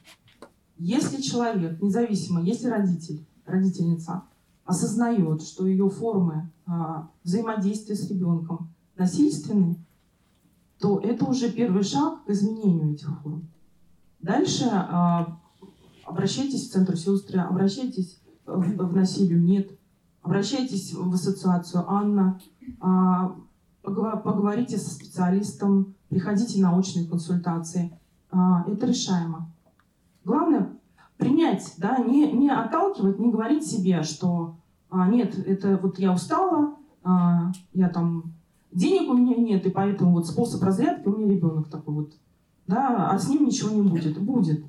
если 0.77 1.21
человек, 1.21 1.81
независимо, 1.81 2.41
если 2.41 2.67
родитель, 2.67 3.25
родительница 3.45 4.23
осознает, 4.65 5.41
что 5.41 5.67
ее 5.67 5.89
формы 5.89 6.51
а, 6.65 7.09
взаимодействия 7.23 7.95
с 7.95 8.09
ребенком 8.09 8.73
насильственны, 8.97 9.77
то 10.79 10.99
это 10.99 11.25
уже 11.25 11.51
первый 11.51 11.83
шаг 11.83 12.25
к 12.25 12.29
изменению 12.29 12.93
этих 12.93 13.21
форм. 13.21 13.47
Дальше 14.19 14.65
а, 14.71 15.39
обращайтесь 16.05 16.67
в 16.67 16.71
центр 16.71 16.97
сестры, 16.97 17.39
обращайтесь 17.39 18.19
в, 18.45 18.87
в 18.87 18.95
насилию 18.95 19.41
нет, 19.41 19.69
обращайтесь 20.21 20.93
в 20.93 21.13
ассоциацию 21.13 21.89
Анна, 21.89 22.41
а, 22.79 23.35
поговорите 23.83 24.77
со 24.77 24.89
специалистом, 24.89 25.95
приходите 26.09 26.59
на 26.59 26.75
очные 26.75 27.07
консультации. 27.07 27.97
А, 28.31 28.65
это 28.67 28.87
решаемо. 28.87 29.51
Главное 30.25 30.71
принять, 31.17 31.75
да, 31.77 31.99
не, 31.99 32.31
не 32.31 32.49
отталкивать, 32.49 33.19
не 33.19 33.31
говорить 33.31 33.65
себе, 33.65 34.03
что 34.03 34.55
а, 34.89 35.07
нет, 35.07 35.37
это 35.37 35.79
вот 35.81 35.99
я 35.99 36.11
устала, 36.11 36.75
а, 37.03 37.51
я 37.73 37.89
там 37.89 38.33
денег 38.71 39.09
у 39.09 39.13
меня 39.13 39.37
нет, 39.37 39.65
и 39.65 39.69
поэтому 39.69 40.11
вот 40.11 40.27
способ 40.27 40.61
разрядки 40.63 41.07
у 41.07 41.15
меня 41.15 41.31
ребенок 41.31 41.69
такой 41.69 41.93
вот, 41.93 42.13
да, 42.67 43.09
а 43.09 43.17
с 43.17 43.29
ним 43.29 43.45
ничего 43.45 43.69
не 43.69 43.87
будет. 43.87 44.19
Будет. 44.19 44.65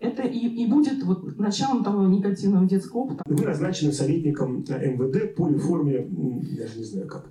Это 0.00 0.22
и, 0.22 0.38
и 0.38 0.66
будет 0.66 1.02
вот 1.04 1.38
началом 1.38 1.84
того 1.84 2.06
негативного 2.06 2.66
детского 2.66 3.00
опыта. 3.00 3.22
Вы 3.26 3.44
назначены 3.44 3.92
советником 3.92 4.64
МВД 4.66 5.34
по 5.36 5.46
реформе, 5.48 6.06
даже 6.58 6.78
не 6.78 6.84
знаю 6.84 7.06
как, 7.06 7.26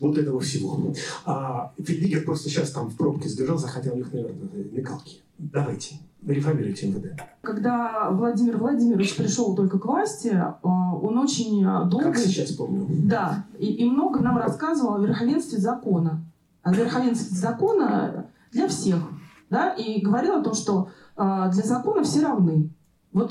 вот 0.00 0.16
этого 0.16 0.40
всего. 0.40 0.94
А 1.26 1.74
Фельдигер 1.78 2.24
просто 2.24 2.48
сейчас 2.48 2.70
там 2.70 2.88
в 2.88 2.96
пробке 2.96 3.28
сдержался, 3.28 3.68
хотя 3.68 3.92
у 3.92 3.96
них, 3.96 4.10
наверное, 4.10 4.48
мекалки. 4.72 5.18
Давайте, 5.36 5.96
реформируйте 6.26 6.88
МВД. 6.88 7.20
Когда 7.42 8.08
Владимир 8.10 8.56
Владимирович 8.56 9.16
пришел 9.16 9.54
только 9.54 9.78
к 9.78 9.84
власти, 9.84 10.28
а, 10.28 10.58
он 10.62 11.18
очень 11.18 11.62
долго... 11.62 12.04
Как 12.04 12.16
сейчас 12.16 12.52
помню. 12.52 12.86
Да, 12.88 13.44
и, 13.58 13.66
и 13.66 13.84
много 13.84 14.20
нам 14.20 14.38
рассказывал 14.38 14.94
о 14.94 15.06
верховенстве 15.06 15.58
закона. 15.58 16.24
О 16.62 16.72
верховенстве 16.72 17.36
закона 17.36 18.26
для 18.50 18.68
всех. 18.68 19.00
Да? 19.50 19.74
И 19.74 20.00
говорил 20.00 20.36
о 20.36 20.42
том, 20.42 20.54
что 20.54 20.88
э, 20.88 21.03
для 21.16 21.62
закона 21.62 22.02
все 22.02 22.22
равны. 22.22 22.70
Вот 23.12 23.30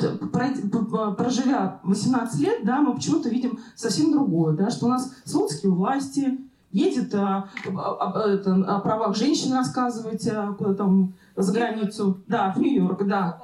проживя 1.18 1.82
18 1.84 2.40
лет, 2.40 2.64
да, 2.64 2.82
мы 2.82 2.96
почему-то 2.96 3.30
видим 3.30 3.60
совсем 3.76 4.14
другое, 4.14 4.56
да, 4.56 4.70
что 4.70 4.86
у 4.86 4.90
нас 4.90 5.14
Слуцкий 5.26 5.68
у 5.68 5.76
власти, 5.76 6.40
едет 6.74 7.14
о, 7.16 7.50
о, 7.68 7.72
о, 7.72 8.76
о 8.76 8.80
правах 8.80 9.16
женщин 9.16 9.54
рассказывать 9.54 10.28
а, 10.28 10.54
куда 10.54 10.74
там 10.74 11.14
за 11.36 11.54
границу. 11.54 12.22
Да, 12.28 12.52
в 12.52 12.60
Нью-Йорк, 12.60 13.06
да. 13.06 13.40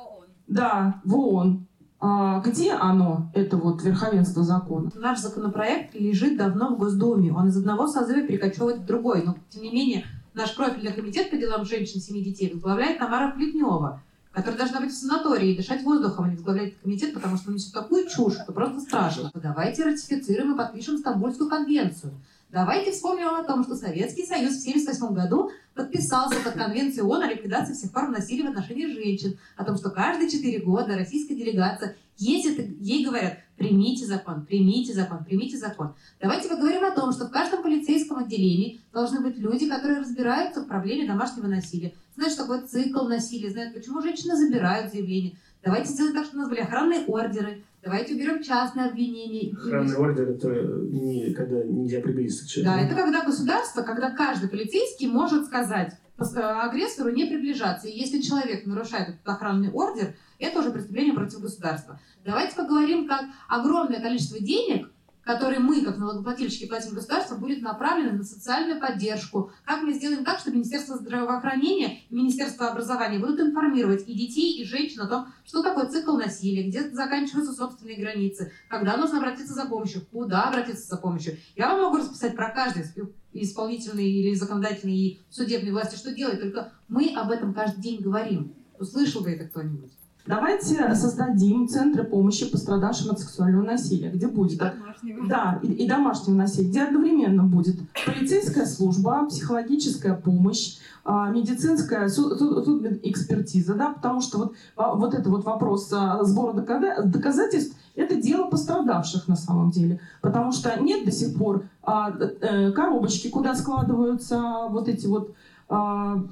Да, 0.47 0.99
в 1.05 1.15
ООН. 1.15 1.65
А 2.01 2.39
где 2.39 2.73
оно, 2.73 3.29
это 3.33 3.57
вот 3.57 3.83
верховенство 3.83 4.43
закона? 4.43 4.89
Наш 4.95 5.19
законопроект 5.19 5.93
лежит 5.93 6.37
давно 6.37 6.73
в 6.73 6.79
Госдуме. 6.79 7.33
Он 7.33 7.49
из 7.49 7.57
одного 7.57 7.87
созыва 7.87 8.25
перекочевывает 8.25 8.79
в 8.79 8.85
другой. 8.85 9.23
Но, 9.23 9.35
тем 9.49 9.63
не 9.63 9.71
менее, 9.71 10.05
наш 10.33 10.55
профильный 10.55 10.93
комитет 10.93 11.29
по 11.29 11.37
делам 11.37 11.65
женщин, 11.65 11.99
семи 11.99 12.23
детей 12.23 12.51
возглавляет 12.53 12.99
Тамара 12.99 13.31
Плетнева, 13.31 14.01
которая 14.31 14.57
должна 14.57 14.81
быть 14.81 14.91
в 14.91 14.97
санатории 14.97 15.53
и 15.53 15.57
дышать 15.57 15.83
воздухом, 15.83 16.25
а 16.25 16.29
не 16.29 16.35
возглавлять 16.35 16.79
комитет, 16.81 17.13
потому 17.13 17.37
что 17.37 17.49
он 17.49 17.55
несет 17.55 17.73
такую 17.73 18.07
чушь, 18.07 18.35
что 18.35 18.51
просто 18.51 18.79
страшно. 18.81 19.31
Давайте 19.33 19.83
ратифицируем 19.83 20.53
и 20.53 20.57
подпишем 20.57 20.97
Стамбульскую 20.97 21.49
конвенцию. 21.49 22.13
Давайте 22.51 22.91
вспомним 22.91 23.27
о 23.27 23.43
том, 23.43 23.63
что 23.63 23.75
Советский 23.75 24.25
Союз 24.25 24.55
в 24.55 24.61
1978 24.61 25.13
году 25.13 25.51
подписался 25.75 26.39
под 26.39 26.53
Конвенцией 26.53 27.03
ООН 27.03 27.23
о 27.23 27.27
ликвидации 27.27 27.73
всех 27.73 27.91
форм 27.91 28.11
насилия 28.11 28.47
в 28.47 28.49
отношении 28.49 28.87
женщин, 28.87 29.37
о 29.55 29.63
том, 29.63 29.77
что 29.77 29.91
каждые 29.91 30.31
четыре 30.31 30.59
года 30.59 30.95
российская 30.95 31.35
делегация 31.35 31.95
ездит, 32.17 32.81
ей 32.81 33.05
говорят, 33.05 33.37
примите 33.55 34.05
закон, 34.05 34.45
примите 34.45 34.93
закон, 34.93 35.23
примите 35.23 35.57
закон. 35.57 35.93
Давайте 36.19 36.49
поговорим 36.49 36.83
о 36.83 36.91
том, 36.91 37.11
что 37.13 37.27
в 37.27 37.31
каждом 37.31 37.61
полицейском 37.61 38.17
отделении 38.17 38.81
должны 38.91 39.19
быть 39.21 39.37
люди, 39.37 39.69
которые 39.69 39.99
разбираются 39.99 40.61
в 40.61 40.67
проблеме 40.67 41.07
домашнего 41.07 41.45
насилия, 41.45 41.93
знают, 42.19 42.33
что 42.33 42.43
такое 42.43 42.67
цикл 42.67 43.05
насилия, 43.05 43.49
знают, 43.49 43.73
почему 43.73 44.01
женщины 44.01 44.35
забирают 44.35 44.91
заявление. 44.91 45.37
Давайте 45.63 45.89
сделаем 45.89 46.15
так, 46.15 46.25
чтобы 46.25 46.39
у 46.39 46.41
нас 46.41 46.49
были 46.49 46.61
охранные 46.61 47.05
ордеры, 47.05 47.63
Давайте 47.81 48.13
уберем 48.13 48.43
частное 48.43 48.89
обвинение. 48.89 49.53
Охранный 49.53 49.95
ордер 49.95 50.31
это 50.31 50.49
не 50.49 51.33
когда 51.33 51.63
нельзя 51.63 52.01
приблизиться 52.01 52.45
к 52.45 52.49
человеку. 52.49 52.75
Да, 52.75 52.85
это 52.85 52.95
когда 52.95 53.23
государство, 53.23 53.83
когда 53.83 54.11
каждый 54.11 54.49
полицейский 54.49 55.07
может 55.07 55.45
сказать 55.45 55.93
агрессору 56.17 57.09
не 57.11 57.25
приближаться. 57.25 57.87
И 57.87 57.97
если 57.97 58.19
человек 58.19 58.65
нарушает 58.65 59.09
этот 59.09 59.27
охранный 59.27 59.71
ордер, 59.71 60.13
это 60.39 60.59
уже 60.59 60.71
преступление 60.71 61.13
против 61.13 61.39
государства. 61.39 61.99
Давайте 62.25 62.57
поговорим, 62.57 63.07
как 63.07 63.23
огромное 63.47 64.01
количество 64.01 64.39
денег 64.39 64.91
который 65.29 65.59
мы, 65.59 65.83
как 65.83 65.99
налогоплательщики, 65.99 66.65
платим 66.65 66.95
государству, 66.95 67.37
будет 67.37 67.61
направлен 67.61 68.17
на 68.17 68.23
социальную 68.23 68.81
поддержку. 68.81 69.51
Как 69.63 69.83
мы 69.83 69.93
сделаем 69.93 70.25
так, 70.25 70.39
чтобы 70.39 70.55
Министерство 70.55 70.97
здравоохранения 70.97 71.99
и 72.09 72.15
Министерство 72.15 72.69
образования 72.69 73.19
будут 73.19 73.39
информировать 73.39 74.07
и 74.07 74.15
детей, 74.15 74.59
и 74.59 74.65
женщин 74.65 75.01
о 75.01 75.07
том, 75.07 75.27
что 75.45 75.61
такое 75.61 75.85
цикл 75.85 76.17
насилия, 76.17 76.67
где 76.67 76.89
заканчиваются 76.89 77.53
собственные 77.53 77.99
границы, 77.99 78.51
когда 78.69 78.97
нужно 78.97 79.19
обратиться 79.19 79.53
за 79.53 79.65
помощью, 79.65 80.01
куда 80.11 80.45
обратиться 80.45 80.87
за 80.87 80.97
помощью. 80.97 81.37
Я 81.55 81.69
вам 81.69 81.83
могу 81.83 81.97
расписать 81.97 82.35
про 82.35 82.49
каждый 82.49 82.85
исполнительный 83.31 84.09
или 84.09 84.33
законодательный 84.33 84.97
и 84.97 85.19
судебной 85.29 85.73
власти, 85.73 85.95
что 85.95 86.11
делать, 86.11 86.41
только 86.41 86.73
мы 86.87 87.13
об 87.15 87.29
этом 87.29 87.53
каждый 87.53 87.81
день 87.81 88.01
говорим. 88.01 88.55
Услышал 88.79 89.21
бы 89.21 89.29
это 89.29 89.47
кто-нибудь? 89.47 89.91
Давайте 90.29 90.93
создадим 90.93 91.67
центры 91.67 92.03
помощи 92.03 92.45
пострадавшим 92.47 93.09
от 93.09 93.19
сексуального 93.19 93.63
насилия, 93.63 94.11
где 94.11 94.27
будет 94.27 94.59
домашнего. 94.59 95.27
да 95.27 95.59
и, 95.63 95.71
и 95.73 95.87
домашнего 95.87 96.37
насилия, 96.37 96.69
где 96.69 96.83
одновременно 96.83 97.43
будет 97.45 97.77
полицейская 98.05 98.67
служба, 98.67 99.25
психологическая 99.25 100.13
помощь, 100.13 100.77
а, 101.03 101.31
медицинская 101.31 102.07
судмедэкспертиза, 102.09 103.73
да, 103.73 103.89
потому 103.89 104.21
что 104.21 104.37
вот, 104.37 104.53
а, 104.75 104.93
вот 104.93 105.15
это 105.15 105.31
вот 105.31 105.45
вопрос 105.45 105.91
а, 105.91 106.23
сбора 106.23 106.53
доказательств 106.53 107.75
это 107.95 108.15
дело 108.15 108.51
пострадавших 108.51 109.27
на 109.27 109.35
самом 109.35 109.71
деле, 109.71 109.99
потому 110.21 110.51
что 110.51 110.79
нет 110.79 111.05
до 111.05 111.11
сих 111.11 111.35
пор 111.37 111.63
э, 111.85 112.71
коробочки, 112.71 113.29
куда 113.29 113.55
складываются 113.55 114.67
вот 114.69 114.87
эти 114.87 115.07
вот 115.07 115.33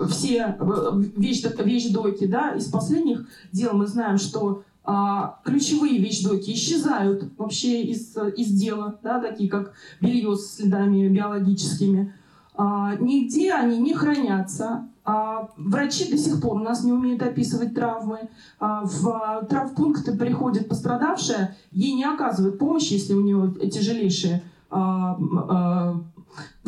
все 0.09 0.55
э, 0.59 1.03
вещдоки, 1.15 2.25
да, 2.25 2.55
из 2.55 2.65
последних 2.65 3.27
дел 3.51 3.73
мы 3.73 3.85
знаем, 3.85 4.17
что 4.17 4.63
а, 4.89 5.39
ключевые 5.43 5.99
вещдоки 5.99 6.51
исчезают 6.51 7.29
вообще 7.37 7.83
из, 7.83 8.15
из 8.37 8.47
дела, 8.53 8.97
да, 9.03 9.19
такие 9.19 9.49
как 9.49 9.73
белье 9.99 10.35
с 10.37 10.55
следами 10.55 11.09
биологическими. 11.09 12.13
А, 12.55 12.95
нигде 12.95 13.51
они 13.51 13.79
не 13.79 13.93
хранятся. 13.93 14.87
А, 15.03 15.49
врачи 15.57 16.09
до 16.09 16.17
сих 16.17 16.41
пор 16.41 16.55
у 16.55 16.63
нас 16.63 16.85
не 16.85 16.93
умеют 16.93 17.21
описывать 17.21 17.75
травмы. 17.75 18.29
А, 18.59 18.85
в 18.85 19.45
травмпункты 19.49 20.17
приходит 20.17 20.69
пострадавшая, 20.69 21.57
ей 21.71 21.93
не 21.93 22.05
оказывают 22.05 22.57
помощи, 22.57 22.93
если 22.93 23.13
у 23.13 23.21
нее 23.21 23.69
тяжелейшие 23.69 24.41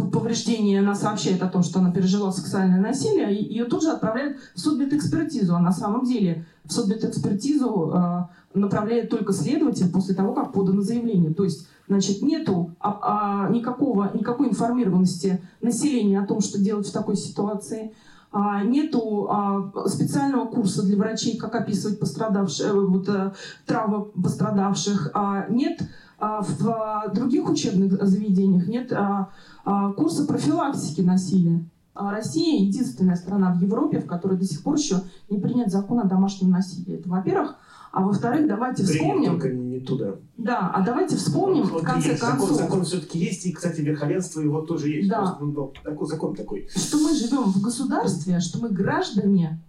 повреждения, 0.07 0.79
она 0.79 0.95
сообщает 0.95 1.41
о 1.41 1.47
том, 1.47 1.63
что 1.63 1.79
она 1.79 1.91
пережила 1.91 2.31
сексуальное 2.31 2.79
насилие, 2.79 3.35
ее 3.35 3.65
тут 3.65 3.83
же 3.83 3.89
отправляют 3.89 4.37
в 4.55 4.59
судмедэкспертизу. 4.59 5.55
А 5.55 5.59
на 5.59 5.71
самом 5.71 6.05
деле 6.05 6.45
в 6.65 6.71
судмедэкспертизу 6.71 7.91
э, 7.93 8.23
направляет 8.53 9.09
только 9.09 9.33
следователь 9.33 9.91
после 9.91 10.15
того, 10.15 10.33
как 10.33 10.53
подано 10.53 10.81
заявление. 10.81 11.33
То 11.33 11.43
есть, 11.43 11.67
значит, 11.87 12.21
нету 12.21 12.71
а, 12.79 13.47
а, 13.47 13.49
никакого, 13.49 14.11
никакой 14.13 14.49
информированности 14.49 15.41
населения 15.61 16.19
о 16.19 16.25
том, 16.25 16.41
что 16.41 16.59
делать 16.59 16.87
в 16.87 16.93
такой 16.93 17.15
ситуации. 17.15 17.93
А, 18.31 18.63
нету 18.63 19.27
а, 19.29 19.71
специального 19.87 20.45
курса 20.45 20.83
для 20.83 20.97
врачей, 20.97 21.37
как 21.37 21.55
описывать 21.55 21.99
пострадавших, 21.99 22.67
э, 22.67 22.73
вот, 22.73 23.09
а, 23.09 23.33
травмы 23.65 24.05
пострадавших. 24.05 25.11
А, 25.13 25.47
нет 25.49 25.81
в 26.19 27.13
других 27.13 27.49
учебных 27.49 28.05
заведениях 28.05 28.67
нет 28.67 28.91
а, 28.91 29.29
а, 29.65 29.93
курса 29.93 30.25
профилактики 30.25 31.01
насилия. 31.01 31.63
Россия 31.95 32.61
единственная 32.61 33.15
страна 33.15 33.53
в 33.53 33.61
Европе, 33.61 33.99
в 33.99 34.05
которой 34.05 34.37
до 34.37 34.45
сих 34.45 34.63
пор 34.63 34.75
еще 34.75 35.01
не 35.29 35.37
принят 35.37 35.69
закон 35.69 35.99
о 35.99 36.05
домашнем 36.05 36.49
насилии. 36.49 36.99
Это, 36.99 37.09
во-первых. 37.09 37.55
А 37.91 38.03
во-вторых, 38.03 38.47
давайте 38.47 38.83
вспомним... 38.83 39.31
Только 39.31 39.49
не 39.49 39.79
туда. 39.79 40.15
Да, 40.37 40.71
а 40.73 40.81
давайте 40.81 41.15
вспомним, 41.15 41.63
вот, 41.63 41.81
в 41.81 41.85
конце 41.85 42.09
есть. 42.09 42.21
концов... 42.21 42.51
Закон, 42.51 42.57
закон 42.57 42.83
все-таки 42.83 43.17
есть, 43.17 43.45
и, 43.47 43.51
кстати, 43.51 43.81
верховенство 43.81 44.41
его 44.41 44.61
тоже 44.61 44.89
есть. 44.89 45.09
Да. 45.09 45.21
Просто, 45.21 45.43
ну, 45.43 45.73
такой 45.83 46.07
закон 46.07 46.35
такой. 46.35 46.69
Что 46.69 46.97
мы 46.99 47.15
живем 47.15 47.51
в 47.51 47.61
государстве, 47.61 48.39
что 48.39 48.59
мы 48.59 48.69
граждане, 48.69 49.59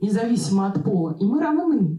независимо 0.00 0.66
от 0.68 0.82
пола, 0.82 1.16
и 1.20 1.24
мы 1.24 1.40
равны. 1.40 1.98